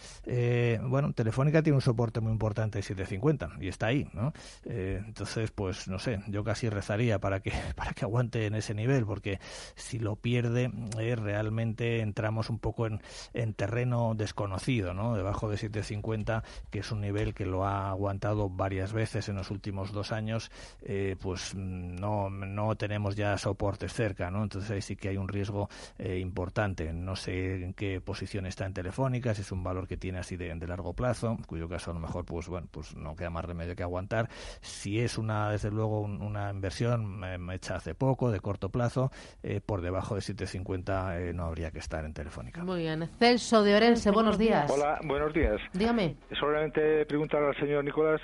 bueno, 0.83 1.13
Telefónica 1.15 1.63
tiene 1.63 1.77
un 1.77 1.83
soporte 1.83 2.21
muy 2.21 2.33
importante 2.33 2.79
750 2.85 3.51
y 3.61 3.69
está 3.69 3.87
ahí, 3.87 4.09
¿no? 4.13 4.33
Eh, 4.65 5.03
entonces, 5.07 5.51
pues 5.51 5.89
no 5.89 5.99
sé, 5.99 6.21
yo 6.29 6.45
casi 6.45 6.69
rezaría 6.69 7.19
para 7.19 7.41
que 7.41 7.53
para 7.77 7.93
que 7.93 8.05
aguante 8.05 8.47
en 8.47 8.55
ese 8.55 8.75
nivel, 8.75 9.05
porque 9.07 9.41
si 9.75 9.99
lo 9.99 10.17
pierde 10.17 10.71
eh, 10.99 11.17
realmente 11.17 12.01
entramos 12.01 12.51
un 12.51 12.59
poco 12.59 12.87
en, 12.87 13.01
en 13.33 13.55
terreno 13.55 14.15
desconocido, 14.15 14.95
¿no? 14.95 15.17
Debajo 15.17 15.49
de 15.49 15.57
750, 15.57 16.45
que 16.71 16.81
es 16.81 16.93
un 16.93 17.01
nivel 17.01 17.35
que 17.35 17.47
lo 17.47 17.65
ha 17.65 17.91
aguantado 17.91 18.49
varias 18.49 18.93
veces 18.93 19.29
en 19.29 19.37
los 19.37 19.51
últimos 19.51 19.93
dos 19.93 20.13
años, 20.13 20.51
eh, 20.83 21.17
pues 21.21 21.55
no 21.55 22.31
no 22.31 22.77
tenemos 22.77 23.17
ya 23.17 23.37
soportes 23.39 23.93
cerca, 23.93 24.31
¿no? 24.31 24.43
Entonces 24.43 24.71
ahí 24.71 24.83
sí 24.83 24.97
que 24.97 25.09
hay 25.09 25.17
un 25.17 25.29
riesgo 25.29 25.69
importante. 25.99 26.93
No 26.93 27.17
sé 27.17 27.65
en 27.65 27.75
qué 27.75 28.01
posición 28.01 28.47
está 28.47 28.67
en 28.67 28.75
Telefónica, 28.75 29.35
si 29.35 29.43
es 29.43 29.53
un 29.53 29.63
valor 29.63 29.87
que 29.87 29.97
tiene 29.97 30.19
así 30.19 30.37
de, 30.37 30.55
de 30.55 30.67
largo 30.67 30.95
plazo, 30.95 31.39
cuyo 31.47 31.69
caso 31.69 31.91
a 31.91 31.95
lo 31.95 32.01
mejor, 32.01 32.25
pues 32.25 32.49
bueno, 32.49 32.69
pues 32.75 32.97
no 32.97 33.15
queda 33.15 33.31
más 33.31 33.45
remedio 33.45 33.77
que 33.77 33.85
aguantar. 33.85 34.29
Si 34.61 34.99
es 34.99 35.17
una, 35.17 35.51
desde 35.51 35.71
luego, 35.71 36.01
una 36.01 36.51
inversión 36.51 37.23
hecha 37.53 37.77
hace 37.77 37.95
poco, 37.95 38.33
de 38.33 38.41
corto 38.41 38.69
plazo, 38.69 39.11
eh, 39.45 39.61
por 39.65 39.81
debajo 39.81 40.17
de 40.17 40.21
750 40.21 41.21
eh, 41.21 41.33
no 41.33 41.45
habría 41.45 41.71
que 41.71 41.79
estar 41.79 42.05
en 42.05 42.13
Telefónica. 42.13 42.65
Muy 42.65 42.81
bien. 42.81 43.09
Celso 43.19 43.63
de 43.63 43.77
Orense, 43.77 44.11
buenos 44.11 44.37
días. 44.37 44.69
Hola, 44.71 44.99
buenos 45.05 45.33
días. 45.33 45.61
Dígame. 45.73 46.17
Solamente 46.39 47.07
preguntar 47.07 47.43
al 47.45 47.57
señor 47.57 47.85
Nicolás, 47.85 48.21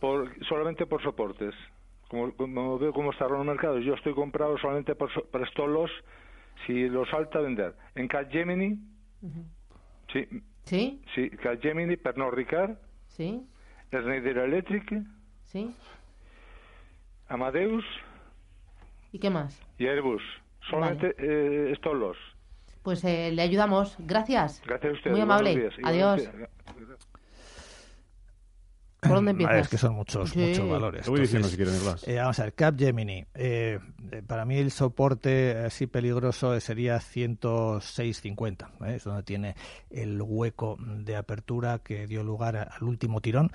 por, 0.00 0.32
solamente 0.46 0.86
por 0.86 1.02
soportes. 1.02 1.54
Como, 2.08 2.78
veo 2.78 2.92
cómo 2.92 3.10
está 3.10 3.26
el 3.26 3.44
mercado, 3.44 3.78
yo 3.80 3.94
estoy 3.94 4.14
comprado 4.14 4.56
solamente 4.56 4.94
por, 4.94 5.10
por 5.30 5.46
estos 5.46 5.68
los, 5.68 5.90
si 6.66 6.88
los 6.88 7.06
salta, 7.10 7.40
vender. 7.40 7.74
En 7.96 8.08
Capgemini, 8.08 8.78
sí. 10.12 10.26
¿Sí? 10.64 11.02
Sí, 11.14 11.30
Capgemini, 11.30 11.96
Pernod 11.96 12.32
Ricard, 12.32 12.76
Sí. 13.18 13.44
Schneider 13.90 14.38
Electric. 14.38 15.02
Sí. 15.42 15.74
Amadeus. 17.26 17.84
¿Y 19.10 19.18
qué 19.18 19.28
más? 19.28 19.60
Y 19.76 19.88
Airbus. 19.88 20.22
Solamente 20.70 21.16
eh, 21.18 21.72
estos 21.72 21.96
los. 21.96 22.16
Pues 22.84 23.02
eh, 23.02 23.32
le 23.32 23.42
ayudamos. 23.42 23.96
Gracias. 23.98 24.62
Gracias 24.64 24.92
a 24.92 24.96
usted. 24.96 25.10
Muy 25.10 25.20
amable. 25.20 25.56
días. 25.56 25.74
Adiós. 25.82 26.22
Igualmente. 26.22 27.17
¿Por 29.00 29.12
dónde 29.14 29.30
empiezas? 29.30 29.54
ver, 29.54 29.62
es 29.62 29.68
que 29.68 29.78
son 29.78 29.94
muchos, 29.94 30.30
Sí. 30.30 30.38
muchos 30.40 30.68
valores. 30.68 31.04
Te 31.04 31.10
voy 31.10 31.20
diciendo 31.20 31.48
Entonces, 31.48 31.70
si 31.72 31.78
Nicolás. 31.78 32.08
Eh, 32.08 32.16
vamos 32.16 32.38
a 32.38 32.42
ver, 32.44 32.54
Capgemini. 32.54 33.24
Eh, 33.34 33.78
eh, 34.10 34.22
para 34.26 34.44
mí 34.44 34.56
el 34.58 34.70
soporte 34.72 35.56
así 35.58 35.86
peligroso 35.86 36.54
eh, 36.54 36.60
sería 36.60 36.98
106.50. 37.00 38.70
¿eh? 38.86 38.96
Es 38.96 39.04
donde 39.04 39.22
tiene 39.22 39.54
el 39.90 40.20
hueco 40.20 40.76
de 40.80 41.16
apertura 41.16 41.78
que 41.80 42.06
dio 42.06 42.24
lugar 42.24 42.56
al 42.56 42.82
último 42.82 43.20
tirón. 43.20 43.50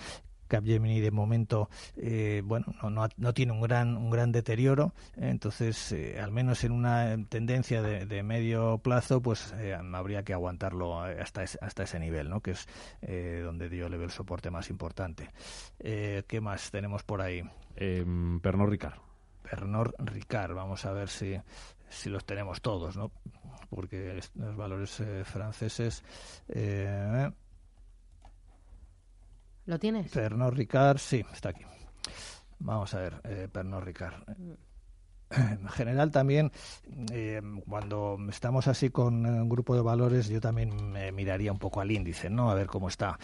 Capgemini 0.54 1.00
de 1.02 1.12
momento 1.12 1.70
eh, 1.98 2.42
bueno 2.46 2.68
no, 2.82 2.90
no, 2.90 3.08
no 3.18 3.34
tiene 3.34 3.52
un 3.54 3.62
gran 3.62 3.98
un 3.98 4.10
gran 4.10 4.32
deterioro 4.32 4.94
entonces 5.18 5.92
eh, 5.92 6.20
al 6.22 6.32
menos 6.32 6.64
en 6.64 6.72
una 6.72 7.18
tendencia 7.28 7.82
de, 7.82 8.06
de 8.06 8.22
medio 8.22 8.78
plazo 8.78 9.22
pues 9.22 9.54
eh, 9.58 9.74
habría 9.94 10.24
que 10.24 10.34
aguantarlo 10.34 11.08
eh, 11.08 11.20
hasta 11.22 11.42
ese, 11.44 11.58
hasta 11.62 11.84
ese 11.84 12.00
nivel 12.00 12.30
no 12.30 12.42
que 12.42 12.52
es 12.52 12.68
eh, 13.02 13.42
donde 13.44 13.70
yo 13.76 13.90
le 13.90 13.98
veo 13.98 14.06
el 14.06 14.12
soporte 14.12 14.52
más 14.52 14.70
importante 14.70 15.30
Eh, 15.80 16.24
qué 16.28 16.40
más 16.40 16.70
tenemos 16.72 17.04
por 17.04 17.22
ahí 17.22 17.42
Eh, 17.76 18.06
Pernod 18.42 18.70
Ricard. 18.70 19.00
Pernod 19.42 19.92
Ricard. 19.98 20.54
Vamos 20.54 20.86
a 20.86 20.94
ver 20.94 21.10
si, 21.10 21.36
si 21.90 22.10
los 22.10 22.24
tenemos 22.26 22.62
todos, 22.62 22.96
¿no? 22.96 23.12
Porque 23.70 24.20
los 24.36 24.56
valores 24.56 25.00
eh, 25.00 25.24
franceses. 25.26 26.04
¿Lo 29.66 29.80
tienes? 29.80 30.12
Pernod 30.12 30.54
Ricard, 30.54 30.98
sí, 30.98 31.24
está 31.32 31.50
aquí. 31.50 31.64
Vamos 32.60 32.94
a 32.94 33.00
ver, 33.00 33.22
eh, 33.24 33.48
Pernod 33.52 33.84
Ricard. 33.84 34.24
En 35.38 35.68
general 35.70 36.12
también, 36.12 36.52
eh, 37.12 37.42
cuando 37.68 38.18
estamos 38.30 38.68
así 38.68 38.90
con 38.90 39.26
un 39.26 39.50
grupo 39.50 39.76
de 39.76 39.82
valores, 39.82 40.28
yo 40.28 40.40
también 40.42 40.92
me 40.92 41.12
miraría 41.12 41.52
un 41.52 41.60
poco 41.60 41.82
al 41.82 41.92
índice, 41.92 42.30
¿no? 42.30 42.52
A 42.52 42.56
ver 42.56 42.68
cómo 42.68 42.88
está. 42.88 43.18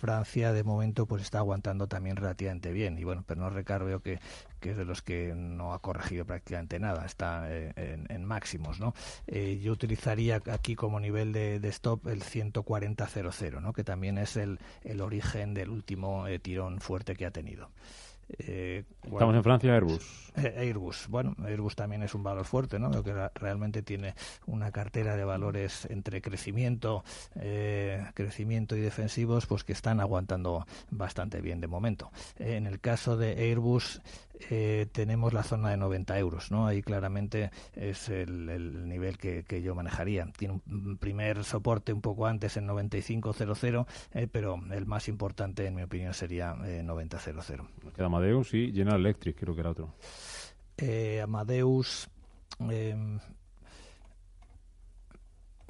Francia, 0.00 0.52
de 0.52 0.64
momento, 0.64 1.06
pues 1.06 1.22
está 1.22 1.38
aguantando 1.38 1.86
también 1.86 2.16
relativamente 2.16 2.72
bien. 2.72 2.98
Y 2.98 3.04
bueno, 3.04 3.22
Pernod 3.22 3.52
Ricard 3.52 3.84
veo 3.84 4.00
que, 4.00 4.18
que 4.60 4.70
es 4.70 4.76
de 4.76 4.84
los 4.84 5.02
que 5.02 5.34
no 5.34 5.72
ha 5.74 5.80
corregido 5.80 6.24
prácticamente 6.24 6.78
nada, 6.80 7.04
está 7.04 7.52
eh, 7.52 7.72
en, 7.76 8.06
en 8.10 8.24
máximos, 8.24 8.80
¿no? 8.80 8.94
Eh, 9.26 9.60
yo 9.62 9.72
utilizaría 9.72 10.40
aquí 10.50 10.74
como 10.74 11.00
nivel 11.00 11.32
de, 11.32 11.60
de 11.60 11.68
stop 11.68 12.06
el 12.06 12.22
140.00, 12.22 13.60
¿no? 13.60 13.72
Que 13.72 13.84
también 13.84 14.18
es 14.18 14.36
el, 14.36 14.58
el 14.82 15.00
origen 15.00 15.54
del 15.54 15.70
último 15.70 16.26
eh, 16.26 16.38
tirón 16.38 16.80
fuerte 16.80 17.14
que 17.14 17.26
ha 17.26 17.30
tenido. 17.30 17.70
Eh, 18.38 18.84
Estamos 19.02 19.34
en 19.34 19.42
Francia, 19.42 19.74
Airbus. 19.74 20.30
eh, 20.36 20.54
Airbus. 20.58 21.06
Bueno, 21.08 21.34
Airbus 21.44 21.76
también 21.76 22.02
es 22.02 22.14
un 22.14 22.22
valor 22.22 22.44
fuerte, 22.44 22.78
¿no? 22.78 22.90
Creo 22.90 23.02
que 23.04 23.28
realmente 23.38 23.82
tiene 23.82 24.14
una 24.46 24.70
cartera 24.70 25.16
de 25.16 25.24
valores 25.24 25.86
entre 25.90 26.22
crecimiento, 26.22 27.04
eh, 27.36 28.04
crecimiento 28.14 28.76
y 28.76 28.80
defensivos, 28.80 29.46
pues 29.46 29.64
que 29.64 29.72
están 29.72 30.00
aguantando 30.00 30.66
bastante 30.90 31.40
bien 31.40 31.60
de 31.60 31.66
momento. 31.66 32.10
Eh, 32.38 32.56
en 32.56 32.66
el 32.66 32.80
caso 32.80 33.16
de 33.16 33.32
Airbus 33.32 34.00
eh, 34.50 34.86
tenemos 34.92 35.32
la 35.32 35.42
zona 35.44 35.70
de 35.70 35.76
90 35.76 36.18
euros, 36.18 36.50
¿no? 36.50 36.66
Ahí 36.66 36.82
claramente 36.82 37.50
es 37.74 38.08
el, 38.08 38.48
el 38.48 38.88
nivel 38.88 39.18
que, 39.18 39.44
que 39.44 39.62
yo 39.62 39.74
manejaría. 39.74 40.26
Tiene 40.36 40.60
un 40.66 40.96
primer 40.98 41.44
soporte 41.44 41.92
un 41.92 42.00
poco 42.00 42.26
antes 42.26 42.56
en 42.56 42.66
95.00, 42.66 43.86
eh, 44.14 44.26
pero 44.30 44.60
el 44.72 44.86
más 44.86 45.08
importante, 45.08 45.66
en 45.66 45.74
mi 45.74 45.82
opinión, 45.82 46.14
sería 46.14 46.56
eh, 46.64 46.82
90.00. 46.84 47.68
Nos 47.84 47.92
queda 47.94 48.08
Amadeus 48.22 48.54
y 48.54 48.72
General 48.72 49.00
Electric, 49.00 49.36
creo 49.38 49.54
que 49.54 49.60
era 49.60 49.70
otro. 49.70 49.94
eh, 50.76 51.20
Amadeus 51.20 52.08
eh, 52.70 52.94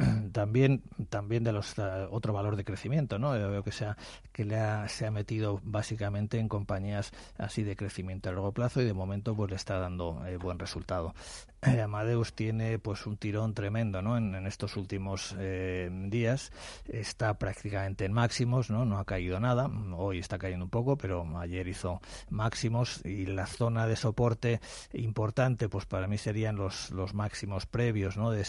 también 0.33 0.83
también 1.11 1.45
de 1.45 1.53
los 1.53 1.79
eh, 1.79 1.83
otro 2.11 2.33
valor 2.33 2.57
de 2.57 2.65
crecimiento 2.65 3.19
no 3.19 3.37
Yo 3.39 3.51
veo 3.51 3.63
que 3.63 3.73
se 3.73 3.87
ha, 3.87 3.97
que 4.33 4.45
le 4.45 4.57
ha, 4.57 4.89
se 4.89 5.07
ha 5.07 5.11
metido 5.11 5.61
básicamente 5.63 6.39
en 6.39 6.49
compañías 6.49 7.13
así 7.39 7.63
de 7.63 7.77
crecimiento 7.77 8.29
a 8.29 8.33
largo 8.33 8.53
plazo 8.53 8.81
y 8.81 8.85
de 8.85 8.95
momento 8.95 9.35
pues 9.35 9.51
le 9.51 9.57
está 9.57 9.79
dando 9.79 10.25
eh, 10.27 10.37
buen 10.37 10.59
resultado. 10.59 11.15
Eh, 11.65 11.81
Amadeus 11.81 12.33
tiene 12.33 12.81
pues 12.81 13.07
un 13.07 13.17
tirón 13.17 13.55
tremendo 13.55 14.03
no 14.03 14.17
en, 14.17 14.35
estos 14.49 14.77
últimos 14.77 15.33
eh, 15.39 15.89
días. 16.09 16.51
Está 16.89 17.39
prácticamente 17.39 18.05
en 18.05 18.13
máximos 18.13 18.69
no 18.69 18.85
no 18.85 18.99
ha 18.99 19.05
caído 19.05 19.39
nada. 19.39 19.71
Hoy 19.97 20.19
está 20.19 20.39
cayendo 20.39 20.65
un 20.65 20.71
poco 20.73 20.97
pero 20.97 21.25
ayer 21.39 21.69
hizo 21.69 22.01
máximos 22.31 23.01
y 23.05 23.27
la 23.27 23.47
zona 23.47 23.87
de 23.87 23.95
soporte 23.95 24.61
importante 24.93 25.69
pues 25.69 25.87
para 25.87 26.09
mí 26.09 26.19
serían 26.19 26.57
los 26.57 26.91
los 26.91 27.15
máximos 27.15 27.67
previos 27.67 28.17
no 28.17 28.33
de 28.33 28.45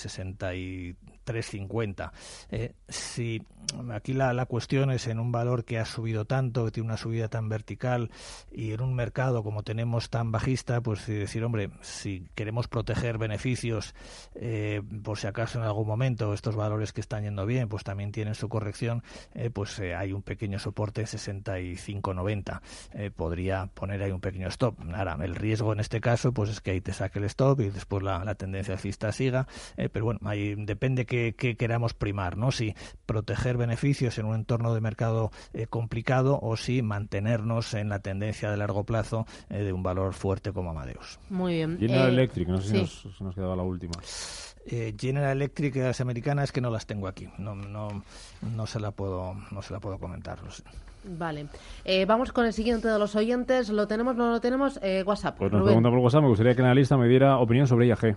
63.50 1.44 2.10
eh, 2.50 2.74
si 2.86 3.42
aquí 3.92 4.14
la, 4.14 4.34
la 4.34 4.46
cuestión 4.46 4.92
es 4.92 5.08
en 5.08 5.20
un 5.20 5.32
valor 5.32 5.66
que 5.66 5.80
ha 5.80 5.86
subido 5.86 6.26
tanto 6.26 6.66
que 6.66 6.72
tiene 6.72 6.88
una 6.88 6.98
subida 6.98 7.28
tan 7.28 7.50
vertical 7.50 8.12
y 8.52 8.72
en 8.72 8.82
un 8.82 8.96
mercado 8.96 9.44
como 9.44 9.64
tenemos 9.64 10.10
tan 10.10 10.32
bajista 10.32 10.82
pues 10.82 11.06
decir 11.08 11.44
hombre 11.44 11.72
si 11.82 12.28
queremos 12.36 12.68
proteger 12.68 13.18
beneficios 13.18 13.94
eh, 14.36 14.82
por 15.04 15.18
si 15.18 15.28
acaso 15.28 15.60
en 15.60 15.66
algún 15.66 15.88
momento 15.88 16.34
estos 16.34 16.56
valores 16.56 16.94
que 16.94 17.02
están 17.02 17.24
yendo 17.24 17.46
bien 17.46 17.70
pues 17.70 17.84
también 17.84 18.12
tienen 18.12 18.36
su 18.36 18.50
corrección 18.50 19.04
eh, 19.34 19.50
pues 19.50 19.78
eh, 19.80 19.96
hay 19.96 20.14
un 20.14 20.22
pequeño 20.22 20.60
soporte 20.60 21.02
en 21.02 21.08
65.90 21.08 22.62
eh, 22.94 23.12
podría 23.12 23.68
poner 23.68 24.02
ahí 24.04 24.12
un 24.12 24.22
pequeño 24.22 24.48
stop. 24.50 24.78
Ahora 24.94 25.18
el 25.22 25.36
riesgo 25.36 25.74
en 25.74 25.80
este 25.80 26.02
caso 26.02 26.34
pues 26.34 26.50
es 26.50 26.62
que 26.62 26.72
ahí 26.72 26.82
te 26.82 26.94
saque 26.94 27.20
el 27.20 27.26
stop 27.26 27.62
y 27.62 27.70
después 27.70 28.04
la, 28.04 28.24
la 28.24 28.36
tendencia 28.36 28.74
alcista 28.74 29.12
siga 29.12 29.48
pero 29.76 30.06
bueno 30.06 30.20
ahí 30.26 30.56
depende 30.56 31.06
que, 31.06 31.34
que 31.36 31.56
queramos 31.56 31.94
primar 31.94 32.38
no 32.38 32.52
si 32.52 32.76
proteger 33.06 33.58
beneficios 33.64 34.18
en 34.18 34.26
un 34.26 34.36
entorno 34.36 34.74
de 34.74 34.82
mercado 34.82 35.32
eh, 35.54 35.68
complicado 35.68 36.40
o 36.42 36.56
si 36.58 36.82
mantenernos 36.82 37.74
en 37.74 37.90
la 37.90 38.00
tendencia 38.00 38.52
de 38.52 38.58
largo 38.58 38.84
plazo 38.84 39.26
eh, 39.50 39.60
de 39.64 39.74
un 39.74 39.84
valor 39.84 40.14
fuerte 40.14 40.52
como 40.54 40.70
Amadeus 40.72 41.20
Muy 41.30 41.54
bien. 41.56 41.78
General 41.80 42.10
Eh, 42.10 42.14
Electric, 42.14 42.48
no 42.48 42.62
sé 42.62 42.68
si 42.70 42.74
sí. 42.76 42.82
nos, 42.82 43.16
si 43.18 43.24
nos 43.24 43.36
quedaba 43.36 43.56
la 43.56 43.64
última. 43.64 43.94
Eh, 44.66 44.94
General 44.98 45.32
Electric 45.36 45.76
las 45.76 46.00
americanas 46.00 46.52
que 46.52 46.62
no 46.62 46.70
las 46.70 46.86
tengo 46.86 47.08
aquí 47.08 47.28
no 47.38 47.54
no 47.56 48.04
no 48.56 48.66
se 48.66 48.80
la 48.80 48.92
puedo 48.92 49.34
no 49.52 49.62
se 49.62 49.74
la 49.74 49.80
puedo 49.80 49.98
comentar 49.98 50.42
lo 50.44 50.52
sé. 50.52 50.64
Vale. 51.06 51.48
Eh, 51.84 52.06
vamos 52.06 52.32
con 52.32 52.46
el 52.46 52.54
siguiente 52.54 52.88
de 52.88 52.98
los 52.98 53.14
oyentes. 53.18 53.68
¿Lo 53.68 53.88
tenemos? 53.90 54.16
¿No 54.16 54.32
lo 54.32 54.40
tenemos? 54.40 54.80
Eh, 54.82 55.04
WhatsApp. 55.06 55.38
Pues 55.38 55.52
nos 55.52 55.60
Rubén. 55.60 55.74
pregunta 55.74 55.90
por 55.90 56.00
WhatsApp, 56.00 56.22
me 56.22 56.30
gustaría 56.30 56.56
que 56.56 56.62
el 56.62 56.66
analista 56.68 56.96
me 56.96 57.10
diera 57.10 57.40
opinión 57.40 57.68
sobre 57.68 57.88
IAG. 57.88 58.16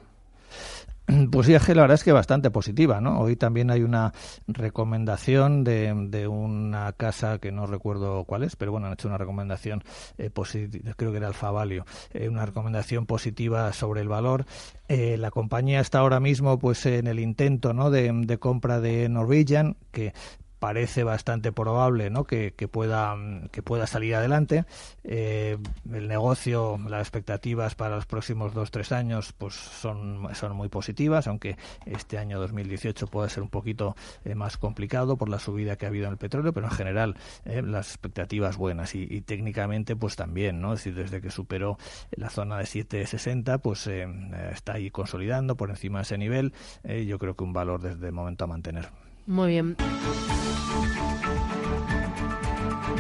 Pues 1.31 1.49
IAG 1.49 1.69
la 1.69 1.83
verdad 1.83 1.95
es 1.95 2.05
que 2.05 2.13
bastante 2.13 2.51
positiva, 2.51 3.01
¿no? 3.01 3.21
Hoy 3.21 3.37
también 3.37 3.71
hay 3.71 3.83
una 3.83 4.13
recomendación 4.49 5.63
de, 5.63 5.95
de 6.09 6.27
una 6.27 6.93
casa 6.93 7.39
que 7.39 7.53
no 7.53 7.67
recuerdo 7.67 8.25
cuál 8.25 8.43
es, 8.43 8.57
pero 8.57 8.73
bueno, 8.73 8.89
han 8.89 8.95
hecho 8.95 9.07
una 9.07 9.19
recomendación 9.19 9.85
eh, 10.19 10.31
positiva, 10.31 10.95
creo 10.97 11.13
que 11.13 11.19
era 11.19 11.29
Alfavalio, 11.29 11.85
eh, 12.13 12.29
una 12.29 12.45
recomendación 12.45 13.07
positiva 13.07 13.73
sobre 13.73 14.01
el 14.01 14.09
valor. 14.09 14.47
Eh, 14.89 15.17
la 15.17 15.31
compañía 15.31 15.81
está 15.81 16.01
ahora 16.01 16.19
mismo 16.19 16.59
pues 16.59 16.85
en 16.87 17.07
el 17.07 17.21
intento, 17.21 17.73
¿no? 17.73 17.91
de, 17.91 18.11
de 18.13 18.39
compra 18.39 18.81
de 18.81 19.09
Norwegian, 19.09 19.77
que 19.93 20.13
parece 20.67 21.05
bastante 21.05 21.53
probable 21.53 22.11
¿no? 22.11 22.25
que, 22.25 22.51
pueda 22.69 23.17
que 23.53 23.63
pueda 23.63 23.87
salir 23.87 24.17
adelante. 24.17 24.65
Eh, 25.05 25.59
el 25.93 26.09
negocio 26.09 26.77
las 26.89 27.03
expectativas 27.03 27.77
para 27.77 27.95
los 27.95 28.07
próximos 28.07 28.53
dos 28.53 28.73
tres 28.73 28.91
años 28.91 29.33
pues 29.33 29.55
son 29.55 30.27
son 30.35 30.57
muy 30.57 30.69
positivas 30.69 31.29
aunque 31.29 31.57
este 31.85 32.19
año 32.19 32.41
2018 32.41 33.07
puede 33.07 33.31
ser 33.31 33.45
un 33.45 33.49
poquito 33.49 33.95
eh, 34.25 34.35
más 34.35 34.57
complicado 34.57 35.17
por 35.17 35.29
la 35.29 35.39
subida 35.39 35.77
que 35.77 35.87
ha 35.87 35.89
habido 35.89 36.07
en 36.07 36.13
el 36.15 36.19
petróleo 36.19 36.53
pero 36.53 36.67
en 36.67 36.73
general 36.73 37.17
eh, 37.45 37.63
las 37.63 37.87
expectativas 37.91 38.57
buenas 38.57 38.97
y, 38.97 39.21
técnicamente 39.21 39.95
pues 39.95 40.17
también 40.17 40.61
no 40.61 40.73
es 40.73 40.81
decir 40.81 40.97
desde 40.97 41.21
que 41.21 41.31
superó 41.31 41.79
la 42.11 42.29
zona 42.29 42.59
de 42.59 42.67
760 42.67 43.59
pues 43.59 43.87
está 43.87 44.73
ahí 44.73 44.91
consolidando 44.91 45.57
por 45.57 45.71
encima 45.71 46.01
de 46.01 46.03
ese 46.03 46.19
nivel. 46.19 46.53
Yo 47.07 47.21
creo 47.21 47.37
que 47.37 47.45
un 47.45 47.53
valor 47.53 47.81
desde 47.81 48.07
el 48.09 48.13
momento 48.13 48.45
a 48.45 48.49
mantener 48.49 48.89
Muy 49.27 49.49
bien. 49.49 49.77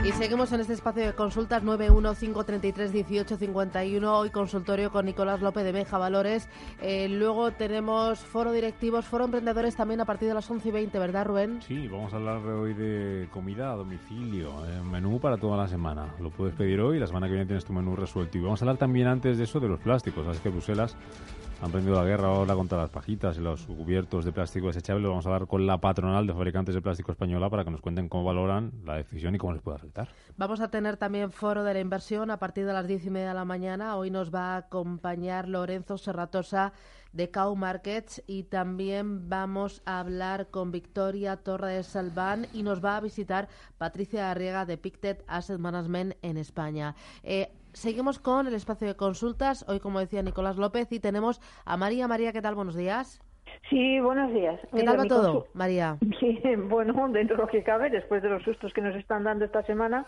Y 0.07 0.13
seguimos 0.13 0.53
en 0.53 0.61
este 0.61 0.75
espacio 0.75 1.05
de 1.05 1.15
consultas 1.15 1.65
915331851. 1.65 4.07
Hoy 4.07 4.31
consultorio 4.31 4.93
con 4.93 5.07
Nicolás 5.07 5.41
López 5.41 5.65
de 5.65 5.73
Beja 5.73 5.99
Valores. 5.99 6.49
Eh, 6.81 7.09
luego 7.09 7.51
tenemos 7.51 8.21
foro 8.21 8.53
directivos, 8.53 9.05
foro 9.05 9.25
emprendedores 9.25 9.75
también 9.75 10.01
a 10.01 10.05
partir 10.05 10.29
de 10.29 10.35
las 10.35 10.49
11 10.49 10.69
y 10.69 10.71
20, 10.71 10.97
¿verdad, 11.01 11.27
Rubén? 11.27 11.61
Sí, 11.63 11.89
vamos 11.89 12.13
a 12.13 12.19
hablar 12.19 12.47
hoy 12.47 12.73
de 12.75 13.29
comida 13.33 13.73
a 13.73 13.75
domicilio, 13.75 14.65
eh, 14.67 14.81
menú 14.81 15.19
para 15.19 15.39
toda 15.39 15.57
la 15.57 15.67
semana. 15.67 16.15
Lo 16.21 16.31
puedes 16.31 16.55
pedir 16.55 16.81
hoy 16.81 16.99
y 16.99 17.01
la 17.01 17.09
semana 17.09 17.27
que 17.27 17.33
viene 17.33 17.47
tienes 17.47 17.65
tu 17.65 17.73
menú 17.73 17.97
resuelto. 17.97 18.39
Y 18.39 18.43
vamos 18.43 18.63
a 18.63 18.65
hablar 18.65 18.77
también 18.77 19.09
antes 19.09 19.39
de 19.39 19.45
eso 19.45 19.59
de 19.59 19.67
los 19.67 19.81
plásticos. 19.81 20.25
Sabes 20.25 20.39
que 20.39 20.51
Bruselas 20.51 20.97
han 21.63 21.71
prendido 21.71 21.97
la 21.97 22.05
guerra 22.05 22.29
ahora 22.29 22.55
contra 22.55 22.79
las 22.79 22.91
pajitas 22.91 23.39
y 23.39 23.41
los 23.41 23.63
cubiertos 23.63 24.25
de 24.25 24.33
plástico 24.33 24.67
desechable. 24.67 25.09
Vamos 25.09 25.27
a 25.27 25.31
hablar 25.31 25.49
con 25.49 25.67
la 25.67 25.79
patronal 25.81 26.27
de 26.27 26.33
fabricantes 26.33 26.75
de 26.75 26.83
plástico 26.83 27.13
española 27.13 27.49
para 27.49 27.65
que 27.65 27.71
nos 27.71 27.81
cuenten 27.81 28.09
cómo 28.09 28.25
valoran 28.25 28.73
la 28.85 28.97
decisión 28.97 29.35
y 29.35 29.39
cómo 29.39 29.53
les 29.53 29.63
puede 29.63 29.77
afectar. 29.77 30.09
Vamos 30.37 30.61
a 30.61 30.69
tener 30.69 30.97
también 30.97 31.31
foro 31.31 31.65
de 31.65 31.75
la 31.75 31.81
inversión 31.81 32.31
a 32.31 32.39
partir 32.39 32.67
de 32.67 32.73
las 32.73 32.87
diez 32.87 33.05
y 33.07 33.11
media 33.11 33.29
de 33.29 33.35
la 33.35 33.45
mañana. 33.45 33.97
Hoy 33.97 34.11
nos 34.11 34.35
va 34.35 34.55
a 34.55 34.57
acompañar 34.59 35.49
Lorenzo 35.49 35.97
Serratosa 35.97 36.73
de 37.13 37.31
Cow 37.31 37.57
Markets 37.57 38.23
y 38.27 38.43
también 38.45 39.31
vamos 39.31 39.81
a 39.87 40.01
hablar 40.01 40.51
con 40.51 40.71
Victoria 40.71 41.37
Torres 41.39 41.87
Salván 41.87 42.47
y 42.53 42.63
nos 42.63 42.85
va 42.85 42.99
a 42.99 43.01
visitar 43.01 43.49
Patricia 43.79 44.31
Arriega 44.31 44.67
de 44.67 44.77
Pictet 44.77 45.25
Asset 45.27 45.59
Management 45.59 46.15
en 46.21 46.37
España. 46.37 46.95
Eh, 47.23 47.51
seguimos 47.77 48.19
con 48.19 48.47
el 48.47 48.55
espacio 48.55 48.89
de 48.89 48.97
consultas. 48.97 49.65
Hoy, 49.69 49.81
como 49.81 50.01
decía 50.01 50.23
Nicolás 50.23 50.57
López, 50.57 50.91
y 50.91 50.99
tenemos 50.99 51.41
a 51.65 51.77
María. 51.77 52.09
María, 52.09 52.33
¿qué 52.33 52.43
tal? 52.43 52.55
Buenos 52.55 52.75
días. 52.75 53.21
Sí, 53.71 54.01
buenos 54.01 54.33
días. 54.33 54.59
¿Qué 54.75 54.83
tal 54.83 54.99
va 54.99 55.05
todo, 55.05 55.47
María? 55.55 55.99
Bien, 56.01 56.69
bueno, 56.69 57.09
dentro 57.09 57.37
de 57.37 57.43
lo 57.43 57.49
que 57.49 57.63
cabe, 57.63 57.91
después 57.91 58.23
de 58.23 58.29
los 58.29 58.43
sustos 58.43 58.73
que 58.73 58.81
nos 58.81 58.97
están 58.97 59.25
dando 59.25 59.45
esta 59.45 59.63
semana. 59.63 60.07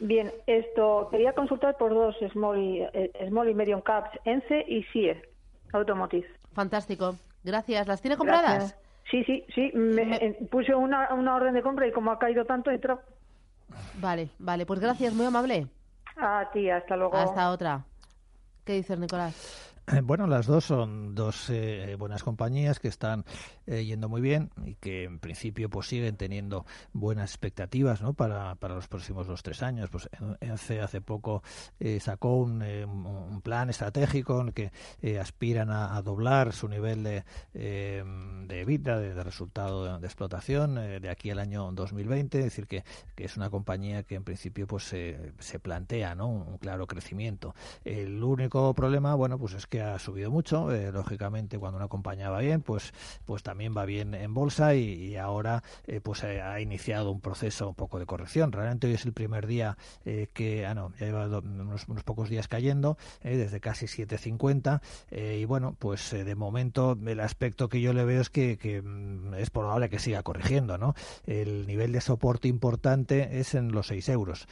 Bien, 0.00 0.30
esto 0.46 1.08
quería 1.10 1.32
consultar 1.32 1.76
por 1.76 1.94
dos 1.94 2.16
small 2.32 2.58
y, 2.58 2.80
eh, 2.80 3.12
small 3.28 3.48
y 3.48 3.54
medium 3.54 3.82
caps, 3.82 4.10
ENCE 4.24 4.64
y 4.66 4.82
CIE, 4.84 5.22
Automotive. 5.72 6.26
Fantástico. 6.54 7.14
Gracias. 7.44 7.86
¿Las 7.86 8.00
tiene 8.00 8.16
compradas? 8.16 8.76
Sí, 9.10 9.22
sí, 9.24 9.44
sí. 9.54 9.70
Me, 9.74 10.36
puse 10.50 10.74
una, 10.74 11.12
una, 11.14 11.36
orden 11.36 11.54
de 11.54 11.62
compra 11.62 11.86
y 11.86 11.92
como 11.92 12.10
ha 12.10 12.18
caído 12.18 12.44
tanto, 12.44 12.70
entró. 12.70 13.00
Vale, 14.00 14.30
vale. 14.38 14.66
Pues 14.66 14.80
gracias, 14.80 15.14
muy 15.14 15.26
amable. 15.26 15.66
A 16.16 16.50
ti, 16.52 16.70
hasta 16.70 16.96
luego. 16.96 17.16
Hasta 17.16 17.50
otra. 17.50 17.84
¿Qué 18.64 18.74
dices, 18.74 18.98
Nicolás? 18.98 19.71
Eh, 19.92 20.00
bueno, 20.02 20.26
las 20.26 20.46
dos 20.46 20.64
son 20.64 21.14
dos 21.14 21.48
eh, 21.50 21.96
buenas 21.98 22.22
compañías 22.22 22.78
que 22.78 22.88
están 22.88 23.24
eh, 23.66 23.84
yendo 23.84 24.08
muy 24.08 24.20
bien 24.20 24.50
y 24.64 24.74
que 24.76 25.04
en 25.04 25.18
principio 25.18 25.70
pues 25.70 25.86
siguen 25.86 26.16
teniendo 26.16 26.66
buenas 26.92 27.30
expectativas 27.30 28.02
¿no? 28.02 28.14
para, 28.14 28.54
para 28.56 28.74
los 28.74 28.88
próximos 28.88 29.26
dos 29.26 29.42
tres 29.42 29.62
años. 29.62 29.90
Pues 29.90 30.08
ENCE 30.40 30.80
hace 30.80 31.00
poco 31.00 31.42
sacó 32.00 32.36
un, 32.36 32.62
un, 32.62 33.40
plan 33.42 33.70
estratégico 33.70 34.40
en 34.40 34.48
el 34.48 34.54
que 34.54 34.70
aspiran 35.18 35.70
a, 35.70 36.00
doblar 36.02 36.52
su 36.52 36.68
nivel 36.68 37.02
de, 37.02 37.24
de 37.52 38.64
vida, 38.64 38.98
de, 38.98 39.22
resultado 39.22 39.98
de, 39.98 40.06
explotación 40.06 40.74
de 40.74 41.08
aquí 41.10 41.30
al 41.30 41.38
año 41.38 41.70
2020. 41.72 42.38
Es 42.38 42.44
decir, 42.44 42.66
que, 42.66 42.84
que 43.14 43.24
es 43.24 43.36
una 43.36 43.50
compañía 43.50 44.02
que 44.04 44.14
en 44.14 44.24
principio 44.24 44.66
pues 44.66 44.84
se 44.84 45.58
plantea 45.60 46.14
¿no? 46.14 46.28
un, 46.28 46.42
un 46.42 46.58
claro 46.58 46.86
crecimiento. 46.86 47.54
El 47.84 48.22
único 48.22 48.72
problema, 48.74 49.14
bueno, 49.14 49.38
pues 49.38 49.54
es 49.54 49.66
que 49.66 49.81
ha 49.82 49.98
subido 49.98 50.30
mucho. 50.30 50.72
Eh, 50.72 50.92
lógicamente, 50.92 51.58
cuando 51.58 51.78
una 51.78 51.88
compañía 51.88 52.30
va 52.30 52.40
bien, 52.40 52.62
pues, 52.62 52.92
pues 53.24 53.42
también 53.42 53.74
va 53.76 53.84
bien 53.84 54.14
en 54.14 54.34
bolsa 54.34 54.74
y, 54.74 55.16
ahora 55.16 55.62
eh, 55.86 56.00
pues 56.00 56.24
eh, 56.24 56.40
ha 56.40 56.60
iniciado 56.60 57.10
un 57.10 57.20
proceso 57.20 57.68
un 57.68 57.74
poco 57.74 57.98
de 57.98 58.06
corrección. 58.06 58.52
Realmente 58.52 58.86
hoy 58.86 58.94
es 58.94 59.04
el 59.04 59.12
primer 59.12 59.46
día 59.46 59.76
que, 60.32 60.66
ah, 60.66 60.74
no, 60.74 60.92
ya 60.98 61.06
lleva 61.06 61.26
unos, 61.26 61.84
pocos 62.04 62.28
días 62.28 62.48
cayendo, 62.48 62.96
desde 63.22 63.60
casi 63.60 63.86
7.50 63.86 64.80
y 65.10 65.44
bueno, 65.44 65.76
pues 65.78 66.10
de 66.10 66.34
momento 66.34 66.98
el 67.06 67.20
aspecto 67.20 67.68
que 67.68 67.80
yo 67.80 67.92
le 67.92 68.04
veo 68.04 68.20
es 68.20 68.30
que, 68.30 68.82
mm, 68.82 69.34
es 69.34 69.50
probable 69.50 69.88
que 69.88 69.98
siga 69.98 70.22
corrigiendo, 70.22 70.78
¿no? 70.78 70.94
El 71.26 71.66
nivel 71.66 71.92
de 71.92 72.00
soporte 72.00 72.48
importante 72.48 73.40
es 73.40 73.54
en 73.54 73.72
los 73.72 73.88
6 73.88 74.08
euros. 74.08 74.46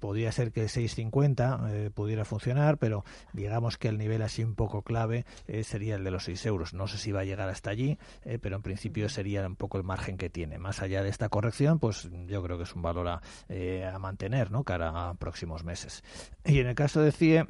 podría 0.00 0.32
ser 0.32 0.52
que 0.52 0.62
el 0.62 0.68
6.50 0.68 1.90
pudiera 1.92 2.24
funcionar, 2.24 2.78
pero 2.78 3.04
digamos 3.32 3.76
que 3.78 3.88
el 3.88 3.98
nivel 4.00 4.22
así 4.22 4.42
un 4.42 4.56
poco 4.56 4.82
clave 4.82 5.24
eh, 5.46 5.62
sería 5.62 5.94
el 5.94 6.02
de 6.02 6.10
los 6.10 6.24
6 6.24 6.46
euros. 6.46 6.74
No 6.74 6.88
sé 6.88 6.98
si 6.98 7.12
va 7.12 7.20
a 7.20 7.24
llegar 7.24 7.48
hasta 7.48 7.70
allí, 7.70 7.98
eh, 8.24 8.38
pero 8.40 8.56
en 8.56 8.62
principio 8.62 9.08
sería 9.08 9.46
un 9.46 9.56
poco 9.56 9.78
el 9.78 9.84
margen 9.84 10.16
que 10.16 10.28
tiene. 10.28 10.58
Más 10.58 10.82
allá 10.82 11.02
de 11.02 11.08
esta 11.08 11.28
corrección, 11.28 11.78
pues 11.78 12.08
yo 12.26 12.42
creo 12.42 12.56
que 12.56 12.64
es 12.64 12.74
un 12.74 12.82
valor 12.82 13.06
a, 13.06 13.22
eh, 13.48 13.84
a 13.84 13.98
mantener 13.98 14.50
¿no? 14.50 14.64
cara 14.64 15.10
a 15.10 15.14
próximos 15.14 15.64
meses. 15.64 16.02
Y 16.44 16.58
en 16.58 16.66
el 16.66 16.74
caso 16.74 17.00
de 17.00 17.12
CIE, 17.12 17.46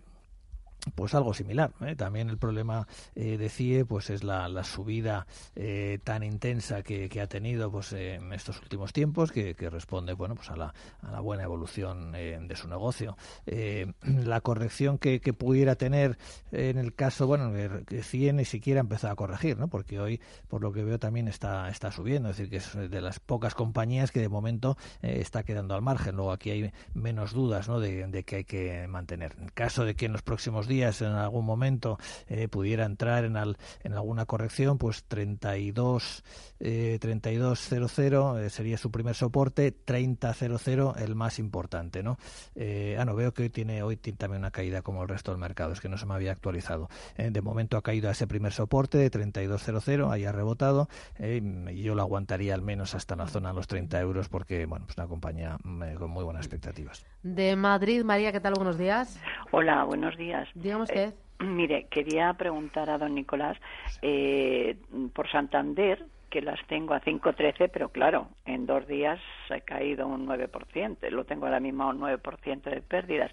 pues 0.94 1.14
algo 1.14 1.34
similar. 1.34 1.72
¿eh? 1.80 1.96
También 1.96 2.30
el 2.30 2.38
problema 2.38 2.86
eh, 3.14 3.36
de 3.36 3.48
CIE 3.48 3.84
pues 3.84 4.10
es 4.10 4.24
la, 4.24 4.48
subida 4.64 5.26
eh, 5.56 5.98
tan 6.04 6.22
intensa 6.22 6.82
que, 6.82 7.10
ha 7.20 7.26
tenido 7.26 7.70
pues 7.70 7.92
en 7.92 8.32
estos 8.32 8.60
últimos 8.62 8.92
tiempos 8.92 9.32
que, 9.32 9.54
responde 9.70 10.14
bueno 10.14 10.34
pues 10.34 10.50
a 10.50 10.56
la, 10.56 10.74
a 11.02 11.12
la 11.12 11.20
buena 11.20 11.44
evolución 11.44 12.12
de 12.12 12.56
su 12.56 12.68
negocio. 12.68 13.16
la 14.02 14.40
corrección 14.40 14.98
que, 14.98 15.20
pudiera 15.30 15.76
tener 15.76 16.18
en 16.50 16.76
el 16.76 16.94
caso 16.94 17.26
bueno 17.26 17.52
que 17.86 18.02
CIE 18.02 18.32
ni 18.32 18.44
siquiera 18.44 18.80
ha 18.80 18.82
empezado 18.82 19.12
a 19.12 19.16
corregir, 19.16 19.58
¿no? 19.58 19.68
porque 19.68 20.00
hoy 20.00 20.20
por 20.48 20.62
lo 20.62 20.72
que 20.72 20.82
veo 20.82 20.98
también 20.98 21.28
está 21.28 21.68
está 21.68 21.92
subiendo, 21.92 22.30
es 22.30 22.36
decir 22.36 22.50
que 22.50 22.56
es 22.56 22.90
de 22.90 23.00
las 23.00 23.20
pocas 23.20 23.54
compañías 23.54 24.10
que 24.10 24.20
de 24.20 24.28
momento 24.28 24.76
está 25.02 25.42
quedando 25.42 25.74
al 25.74 25.82
margen. 25.82 26.16
Luego 26.16 26.32
aquí 26.32 26.50
hay 26.50 26.72
menos 26.94 27.32
dudas 27.32 27.68
¿no? 27.68 27.80
de, 27.80 28.06
de 28.06 28.24
que 28.24 28.36
hay 28.36 28.44
que 28.44 28.88
mantener. 28.88 29.36
En 29.40 29.48
caso 29.48 29.84
de 29.84 29.94
que 29.94 30.06
en 30.06 30.12
los 30.12 30.22
próximos 30.22 30.66
días 30.70 31.02
en 31.02 31.08
algún 31.08 31.44
momento 31.44 31.98
eh, 32.28 32.48
pudiera 32.48 32.86
entrar 32.86 33.26
en, 33.26 33.36
en 33.36 33.92
alguna 33.92 34.24
corrección, 34.24 34.78
pues 34.78 35.04
32 35.04 36.24
eh, 36.62 36.98
3200 37.00 38.38
eh, 38.38 38.50
sería 38.50 38.76
su 38.76 38.90
primer 38.90 39.14
soporte, 39.14 39.72
3000 39.72 40.92
el 40.98 41.14
más 41.14 41.38
importante, 41.38 42.02
¿no? 42.02 42.18
Eh, 42.54 42.96
ah, 42.98 43.04
no, 43.06 43.14
veo 43.14 43.32
que 43.32 43.44
hoy 43.44 43.50
tiene 43.50 43.82
hoy 43.82 43.96
tiene 43.96 44.18
también 44.18 44.42
una 44.42 44.50
caída 44.50 44.82
como 44.82 45.02
el 45.02 45.08
resto 45.08 45.30
del 45.32 45.40
mercado, 45.40 45.72
es 45.72 45.80
que 45.80 45.88
no 45.88 45.96
se 45.96 46.04
me 46.04 46.14
había 46.14 46.32
actualizado. 46.32 46.88
de 47.16 47.40
momento 47.40 47.78
ha 47.78 47.82
caído 47.82 48.08
a 48.08 48.12
ese 48.12 48.26
primer 48.26 48.52
soporte 48.52 48.98
de 48.98 49.08
3200, 49.08 50.12
ahí 50.12 50.24
ha 50.24 50.32
rebotado 50.32 50.88
y 51.18 51.82
yo 51.82 51.94
lo 51.94 52.02
aguantaría 52.02 52.54
al 52.54 52.62
menos 52.62 52.94
hasta 52.94 53.16
la 53.16 53.26
zona 53.26 53.50
de 53.50 53.54
los 53.54 53.66
30 53.66 53.98
euros 54.00 54.28
porque, 54.28 54.66
bueno, 54.66 54.84
es 54.88 54.96
una 54.98 55.06
compañía 55.06 55.56
con 55.98 56.10
muy 56.10 56.24
buenas 56.24 56.44
expectativas. 56.44 57.06
De 57.22 57.56
Madrid, 57.56 58.04
María, 58.04 58.32
¿qué 58.32 58.40
tal? 58.40 58.54
Buenos 58.54 58.78
días. 58.78 59.18
Hola, 59.52 59.84
buenos 59.84 60.16
días. 60.16 60.48
Dígame 60.60 60.84
usted. 60.84 61.14
Eh, 61.14 61.44
mire, 61.44 61.86
quería 61.90 62.32
preguntar 62.34 62.90
a 62.90 62.98
don 62.98 63.14
Nicolás 63.14 63.56
eh, 64.02 64.76
por 65.14 65.30
Santander, 65.30 66.04
que 66.28 66.42
las 66.42 66.64
tengo 66.66 66.94
a 66.94 67.00
5.13, 67.00 67.70
pero 67.72 67.88
claro, 67.88 68.28
en 68.44 68.66
dos 68.66 68.86
días 68.86 69.20
ha 69.50 69.60
caído 69.60 70.06
un 70.06 70.26
9%, 70.26 71.10
lo 71.10 71.24
tengo 71.24 71.46
ahora 71.46 71.60
mismo 71.60 71.84
a 71.84 71.88
un 71.88 72.00
9% 72.00 72.62
de 72.62 72.80
pérdidas. 72.82 73.32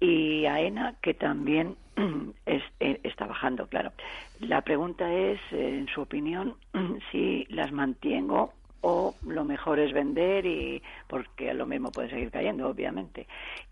Y 0.00 0.46
AENA, 0.46 0.94
que 1.02 1.14
también 1.14 1.76
eh, 2.46 3.00
está 3.02 3.26
bajando, 3.26 3.66
claro. 3.66 3.92
La 4.40 4.60
pregunta 4.60 5.12
es, 5.12 5.40
en 5.50 5.88
su 5.88 6.02
opinión, 6.02 6.54
si 7.10 7.46
las 7.48 7.72
mantengo 7.72 8.52
o 8.80 9.14
lo 9.26 9.44
mejor 9.44 9.78
es 9.78 9.92
vender 9.92 10.46
y 10.46 10.82
porque 11.06 11.52
lo 11.54 11.66
mismo 11.66 11.90
puede 11.90 12.10
seguir 12.10 12.30
cayendo 12.30 12.68
obviamente. 12.68 13.26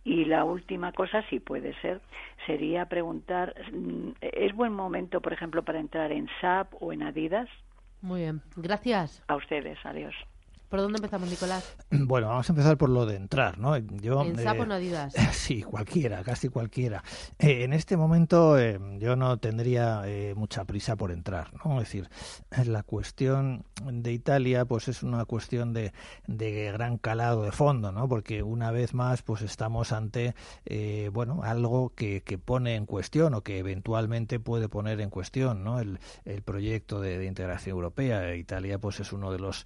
Y 0.04 0.24
la 0.24 0.44
última 0.44 0.92
cosa 0.92 1.22
si 1.28 1.40
puede 1.40 1.74
ser 1.80 2.00
sería 2.46 2.86
preguntar 2.86 3.54
mm, 3.72 4.10
es 4.20 4.54
buen 4.54 4.72
momento 4.72 5.20
por 5.20 5.32
ejemplo 5.32 5.62
para 5.62 5.80
entrar 5.80 6.12
en 6.12 6.28
SAP 6.40 6.74
o 6.80 6.92
en 6.92 7.02
Adidas 7.02 7.48
muy 8.02 8.20
bien. 8.20 8.42
Gracias. 8.56 9.22
A 9.26 9.36
ustedes 9.36 9.78
adiós 9.84 10.14
¿Por 10.68 10.80
dónde 10.80 10.96
empezamos, 10.98 11.30
Nicolás? 11.30 11.76
Bueno, 12.06 12.28
vamos 12.28 12.48
a 12.48 12.52
empezar 12.52 12.76
por 12.76 12.88
lo 12.88 13.06
de 13.06 13.16
entrar, 13.16 13.58
¿no? 13.58 13.76
Yo, 13.76 14.22
¿En 14.22 14.36
sapo 14.36 14.64
eh, 14.64 14.66
no 14.66 14.74
Adidas? 14.74 15.14
Sí, 15.32 15.62
cualquiera, 15.62 16.22
casi 16.24 16.48
cualquiera. 16.48 17.04
Eh, 17.38 17.64
en 17.64 17.72
este 17.72 17.96
momento 17.96 18.58
eh, 18.58 18.80
yo 18.98 19.16
no 19.16 19.38
tendría 19.38 20.02
mucha 20.34 20.64
prisa 20.64 20.96
por 20.96 21.12
entrar, 21.12 21.52
¿no? 21.64 21.80
Es 21.80 21.88
decir, 21.88 22.08
la 22.66 22.82
cuestión 22.82 23.64
de 23.84 24.12
Italia 24.12 24.64
pues 24.64 24.88
es 24.88 25.02
una 25.02 25.24
cuestión 25.24 25.72
de, 25.72 25.92
de 26.26 26.72
gran 26.72 26.98
calado 26.98 27.42
de 27.42 27.52
fondo, 27.52 27.92
¿no? 27.92 28.08
Porque 28.08 28.42
una 28.42 28.70
vez 28.70 28.94
más 28.94 29.22
pues 29.22 29.42
estamos 29.42 29.92
ante, 29.92 30.34
bueno, 31.12 31.42
algo 31.44 31.92
que, 31.94 32.22
que, 32.22 32.38
pone 32.38 32.74
en 32.74 32.86
cuestión 32.86 33.34
o 33.34 33.42
que 33.42 33.58
eventualmente 33.58 34.40
puede 34.40 34.68
poner 34.68 35.00
en 35.00 35.10
cuestión, 35.10 35.64
¿no? 35.64 35.80
El, 35.80 35.98
el 36.24 36.42
proyecto 36.42 37.00
de, 37.00 37.18
de, 37.18 37.26
integración 37.26 37.74
europea. 37.74 38.34
Italia 38.34 38.78
pues 38.78 39.00
es 39.00 39.12
uno 39.12 39.32
de 39.32 39.38
los 39.38 39.64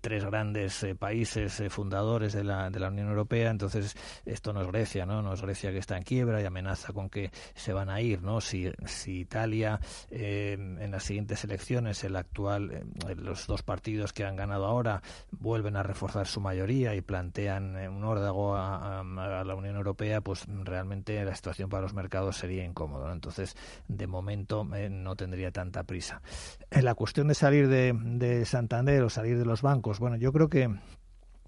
tres 0.00 0.24
grandes 0.24 0.37
grandes 0.38 0.84
eh, 0.84 0.94
países 0.94 1.58
eh, 1.58 1.68
fundadores 1.68 2.32
de 2.32 2.44
la, 2.44 2.70
de 2.70 2.78
la 2.78 2.90
Unión 2.90 3.08
Europea, 3.08 3.50
entonces 3.50 3.96
esto 4.24 4.52
no 4.52 4.60
es 4.62 4.68
Grecia, 4.68 5.04
¿no? 5.04 5.20
No 5.20 5.32
es 5.32 5.42
Grecia 5.42 5.72
que 5.72 5.78
está 5.78 5.96
en 5.96 6.04
quiebra 6.04 6.40
y 6.40 6.44
amenaza 6.44 6.92
con 6.92 7.10
que 7.10 7.32
se 7.56 7.72
van 7.72 7.90
a 7.90 8.00
ir, 8.00 8.22
¿no? 8.22 8.40
Si, 8.40 8.70
Italia 9.06 9.80
eh, 10.10 10.52
en 10.52 10.90
las 10.92 11.02
siguientes 11.02 11.42
elecciones, 11.42 12.04
el 12.04 12.14
actual, 12.14 12.84
los 13.16 13.48
dos 13.48 13.64
partidos 13.64 14.12
que 14.12 14.24
han 14.24 14.36
ganado 14.36 14.66
ahora 14.66 15.02
vuelven 15.32 15.74
a 15.74 15.82
reforzar 15.82 16.28
su 16.28 16.40
mayoría 16.40 16.94
y 16.94 17.00
plantean 17.00 17.74
un 17.88 18.04
órdago 18.04 18.54
a, 18.54 19.02
la 19.02 19.54
Unión 19.56 19.74
Europea, 19.74 20.20
pues 20.20 20.46
realmente 20.46 21.24
la 21.24 21.34
situación 21.34 21.68
para 21.68 21.82
los 21.82 21.94
mercados 21.94 22.36
sería 22.36 22.64
incómoda. 22.64 23.12
Entonces, 23.12 23.56
de 23.88 24.06
momento 24.06 24.64
no 24.64 25.16
tendría 25.16 25.50
tanta 25.50 25.82
prisa. 25.82 26.22
En 26.70 26.84
la 26.84 26.94
cuestión 26.94 27.26
de 27.26 27.34
salir 27.34 27.66
de, 27.66 27.92
de 27.92 28.44
Santander 28.44 29.02
o 29.02 29.10
salir 29.10 29.36
de 29.36 29.44
los 29.44 29.62
bancos, 29.62 29.98
bueno, 29.98 30.16
yo 30.16 30.27
yo 30.28 30.32
creo 30.32 30.50
que 30.50 30.68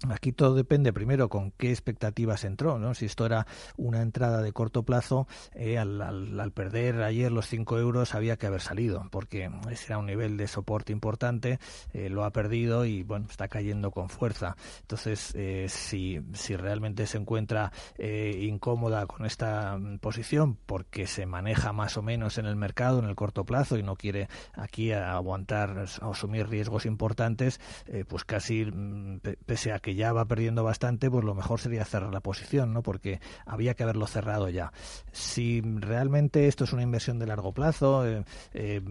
Aquí 0.09 0.31
todo 0.31 0.55
depende 0.55 0.93
primero 0.93 1.29
con 1.29 1.51
qué 1.51 1.69
expectativas 1.69 2.43
entró, 2.43 2.79
¿no? 2.79 2.95
Si 2.95 3.05
esto 3.05 3.25
era 3.25 3.45
una 3.77 4.01
entrada 4.01 4.41
de 4.41 4.51
corto 4.51 4.83
plazo, 4.83 5.27
eh, 5.53 5.77
al, 5.77 6.01
al, 6.01 6.51
perder 6.51 7.03
ayer 7.03 7.31
los 7.31 7.47
5 7.47 7.77
euros 7.77 8.15
había 8.15 8.35
que 8.37 8.47
haber 8.47 8.61
salido, 8.61 9.07
porque 9.11 9.51
ese 9.69 9.85
era 9.87 9.99
un 9.99 10.07
nivel 10.07 10.37
de 10.37 10.47
soporte 10.47 10.91
importante, 10.91 11.59
eh, 11.93 12.09
lo 12.09 12.23
ha 12.23 12.31
perdido 12.31 12.85
y 12.85 13.03
bueno, 13.03 13.27
está 13.29 13.47
cayendo 13.47 13.91
con 13.91 14.09
fuerza. 14.09 14.55
Entonces, 14.81 15.33
eh, 15.35 15.67
si, 15.69 16.19
si 16.33 16.55
realmente 16.55 17.05
se 17.05 17.17
encuentra 17.17 17.71
incómoda 17.99 19.05
con 19.05 19.25
esta 19.25 19.79
posición, 19.99 20.57
porque 20.65 21.05
se 21.05 21.25
maneja 21.25 21.73
más 21.73 21.97
o 21.97 22.01
menos 22.01 22.37
en 22.37 22.45
el 22.45 22.55
mercado 22.55 22.99
en 22.99 23.05
el 23.05 23.15
corto 23.15 23.45
plazo 23.45 23.77
y 23.77 23.83
no 23.83 23.95
quiere 23.95 24.27
aquí 24.53 24.91
aguantar, 24.91 25.85
asumir 26.01 26.47
riesgos 26.47 26.85
importantes, 26.85 27.59
pues 28.07 28.23
casi 28.23 28.65
mm, 28.65 29.19
pese 29.45 29.71
a 29.71 29.79
que 29.79 29.90
ya 29.95 30.13
va 30.13 30.25
perdiendo 30.25 30.63
bastante, 30.63 31.09
pues 31.09 31.23
lo 31.23 31.35
mejor 31.35 31.59
sería 31.59 31.85
cerrar 31.85 32.13
la 32.13 32.21
posición, 32.21 32.73
¿no? 32.73 32.81
Porque 32.81 33.19
había 33.45 33.73
que 33.73 33.83
haberlo 33.83 34.07
cerrado 34.07 34.49
ya. 34.49 34.71
Si 35.11 35.61
realmente 35.61 36.47
esto 36.47 36.63
es 36.63 36.73
una 36.73 36.83
inversión 36.83 37.19
de 37.19 37.27
largo 37.27 37.53
plazo 37.53 38.07
eh, 38.07 38.23
eh, 38.53 38.81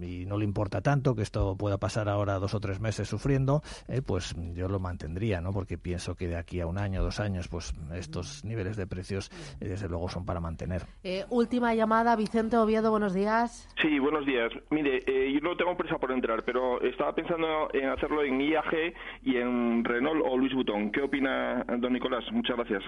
y 0.00 0.26
no 0.26 0.38
le 0.38 0.44
importa 0.44 0.80
tanto 0.80 1.14
que 1.14 1.22
esto 1.22 1.56
pueda 1.56 1.78
pasar 1.78 2.08
ahora 2.08 2.38
dos 2.38 2.54
o 2.54 2.60
tres 2.60 2.80
meses 2.80 3.08
sufriendo, 3.08 3.62
eh, 3.88 4.02
pues 4.02 4.34
yo 4.54 4.68
lo 4.68 4.78
mantendría, 4.80 5.40
¿no? 5.40 5.52
Porque 5.52 5.78
pienso 5.78 6.14
que 6.14 6.28
de 6.28 6.36
aquí 6.36 6.60
a 6.60 6.66
un 6.66 6.78
año, 6.78 7.02
dos 7.02 7.20
años, 7.20 7.48
pues 7.48 7.74
estos 7.94 8.44
niveles 8.44 8.76
de 8.76 8.86
precios 8.86 9.30
desde 9.58 9.88
luego 9.88 10.08
son 10.08 10.24
para 10.24 10.40
mantener. 10.40 10.82
última 11.30 11.74
llamada, 11.74 12.16
Vicente 12.16 12.56
Oviedo, 12.56 12.90
buenos 12.90 13.14
días. 13.14 13.68
Sí, 13.80 13.98
buenos 13.98 14.26
días. 14.26 14.52
Mire, 14.70 15.02
yo 15.32 15.40
no 15.40 15.56
tengo 15.56 15.76
prisa 15.76 15.98
por 15.98 16.12
entrar, 16.12 16.44
pero 16.44 16.80
estaba 16.82 17.14
pensando 17.14 17.68
en 17.72 17.88
hacerlo 17.88 18.22
en 18.22 18.40
IAG 18.40 18.94
y 19.22 19.36
en 19.36 19.84
Renault 19.84 20.22
o 20.24 20.36
Luis 20.42 20.54
Butón. 20.54 20.90
¿Qué 20.90 21.00
opina 21.00 21.64
don 21.78 21.92
Nicolás? 21.92 22.24
Muchas 22.32 22.56
gracias. 22.56 22.82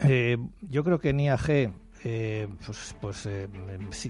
Eh, 0.00 0.36
yo 0.62 0.82
creo 0.82 0.98
que 0.98 1.10
en 1.10 1.18
eh, 2.04 2.48
pues, 2.64 2.94
pues 3.00 3.26
eh, 3.26 3.48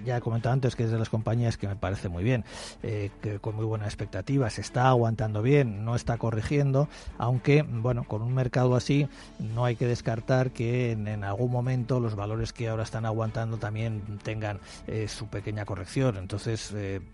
ya 0.03 0.17
he 0.17 0.21
comentado 0.21 0.53
antes 0.53 0.75
que 0.75 0.83
es 0.83 0.91
de 0.91 0.97
las 0.97 1.09
compañías 1.09 1.57
que 1.57 1.67
me 1.67 1.75
parece 1.75 2.09
muy 2.09 2.23
bien, 2.23 2.43
eh, 2.81 3.11
que 3.21 3.39
con 3.39 3.55
muy 3.55 3.65
buenas 3.65 3.87
expectativas, 3.87 4.57
está 4.57 4.89
aguantando 4.89 5.41
bien, 5.41 5.85
no 5.85 5.95
está 5.95 6.17
corrigiendo, 6.17 6.87
aunque, 7.17 7.63
bueno, 7.63 8.03
con 8.05 8.21
un 8.21 8.33
mercado 8.33 8.75
así 8.75 9.07
no 9.39 9.65
hay 9.65 9.75
que 9.75 9.85
descartar 9.85 10.51
que 10.51 10.91
en, 10.91 11.23
algún 11.23 11.51
momento 11.51 11.99
los 11.99 12.15
valores 12.15 12.53
que 12.53 12.67
ahora 12.67 12.83
están 12.83 13.05
aguantando 13.05 13.57
también 13.57 14.01
tengan 14.23 14.59
su 15.07 15.27
pequeña 15.27 15.65
corrección. 15.65 16.17
Entonces 16.17 16.73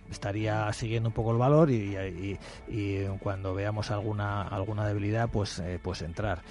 estaría 0.09 0.71
siguiendo 0.73 1.09
un 1.09 1.13
poco 1.13 1.31
el 1.31 1.37
valor 1.37 1.69
y, 1.69 2.37
cuando 3.21 3.53
veamos 3.53 3.91
alguna 3.91 4.43
alguna 4.43 4.87
debilidad, 4.87 5.29
pues, 5.29 5.61
pues 5.81 6.01
entrar. 6.01 6.41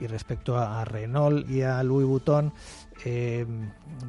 y 0.00 0.06
respecto 0.06 0.58
a 0.58 0.84
Renault 0.84 1.48
y 1.48 1.62
a 1.62 1.82
Louis 1.82 2.06
Vuitton, 2.06 2.52
eh, 3.04 3.46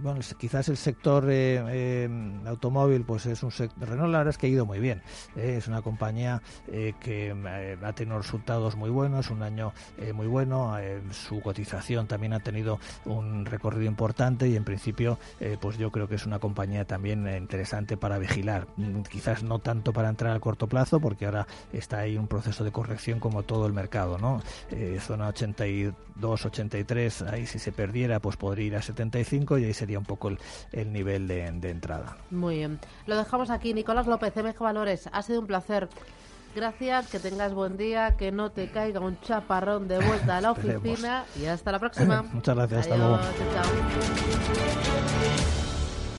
bueno, 0.01 0.19
quizás 0.38 0.69
el 0.69 0.77
sector 0.77 1.30
eh, 1.30 1.63
eh, 1.69 2.10
automóvil, 2.45 3.04
pues 3.04 3.25
es 3.25 3.43
un 3.43 3.51
sector. 3.51 3.89
Renault, 3.89 4.12
la 4.12 4.19
verdad 4.19 4.32
es 4.32 4.38
que 4.38 4.47
ha 4.47 4.49
ido 4.49 4.65
muy 4.65 4.80
bien. 4.80 5.01
Eh, 5.36 5.56
es 5.58 5.67
una 5.67 5.82
compañía 5.82 6.41
que 6.99 7.77
ha 7.84 7.93
tenido 7.93 8.17
resultados 8.17 8.75
muy 8.75 8.89
buenos, 8.89 9.30
un 9.30 9.43
año 9.43 9.73
muy 10.13 10.27
bueno. 10.27 10.75
su 11.12 11.41
cotización 11.41 12.08
también 12.08 12.34
ha 12.34 12.39
tenido 12.39 12.80
un 13.06 13.45
recorrido 13.45 13.86
importante 13.86 14.47
y 14.47 14.56
en 14.56 14.63
principio, 14.63 15.17
pues 15.60 15.77
yo 15.77 15.91
creo 15.91 16.08
que 16.08 16.15
es 16.15 16.25
una 16.25 16.39
compañía 16.39 16.86
también 16.86 17.27
interesante 17.27 17.97
para 17.97 18.17
vigilar. 18.17 18.67
Mm, 18.77 19.01
quizás 19.01 19.43
no 19.43 19.60
tanto 19.60 19.93
para 19.93 20.10
entrar 20.10 20.32
al 20.32 20.39
corto 20.39 20.67
plazo, 20.67 20.99
porque 20.99 21.25
ahora 21.25 21.47
está 21.73 21.99
ahí 21.99 22.17
un 22.17 22.27
proceso 22.27 22.63
de 22.63 22.71
corrección 22.71 23.19
como 23.19 23.43
todo 23.43 23.65
el 23.67 23.73
mercado, 23.73 24.17
¿no? 24.17 24.41
zona 24.99 25.27
82, 25.30 26.45
83, 26.45 27.21
ahí 27.23 27.45
si 27.45 27.60
se 27.60 27.71
perdiera, 27.71 28.19
pues 28.19 28.38
podría 28.38 28.67
ir 28.67 28.75
a 28.75 28.81
75 28.82 29.58
y 29.58 29.65
ahí 29.65 29.74
sería 29.74 30.00
un 30.00 30.06
poco 30.06 30.32
el, 30.72 30.94
nivel 30.94 31.28
de, 31.28 31.48
entrada. 31.70 32.17
Muy 32.30 32.58
bien. 32.58 32.80
Lo 33.06 33.17
dejamos 33.17 33.50
aquí. 33.50 33.74
Nicolás 33.74 34.08
López, 34.08 34.36
MG 34.36 34.60
Valores, 34.60 35.10
ha 35.12 35.22
sido 35.22 35.39
un 35.39 35.48
placer. 35.48 35.89
Gracias, 36.54 37.08
que 37.08 37.20
tengas 37.20 37.54
buen 37.54 37.78
día, 37.78 38.17
que 38.17 38.32
no 38.32 38.52
te 38.52 38.67
caiga 38.70 39.00
un 39.00 39.17
chaparrón 39.22 39.88
de 39.88 40.00
vuelta 40.00 40.38
a 40.38 40.41
la 40.41 40.52
oficina 40.54 41.24
y 41.39 41.46
hasta 41.46 41.72
la 41.72 41.80
próxima. 41.80 42.22
Muchas 42.34 42.56
gracias, 42.56 42.82
hasta 42.82 42.98
luego. 42.98 43.20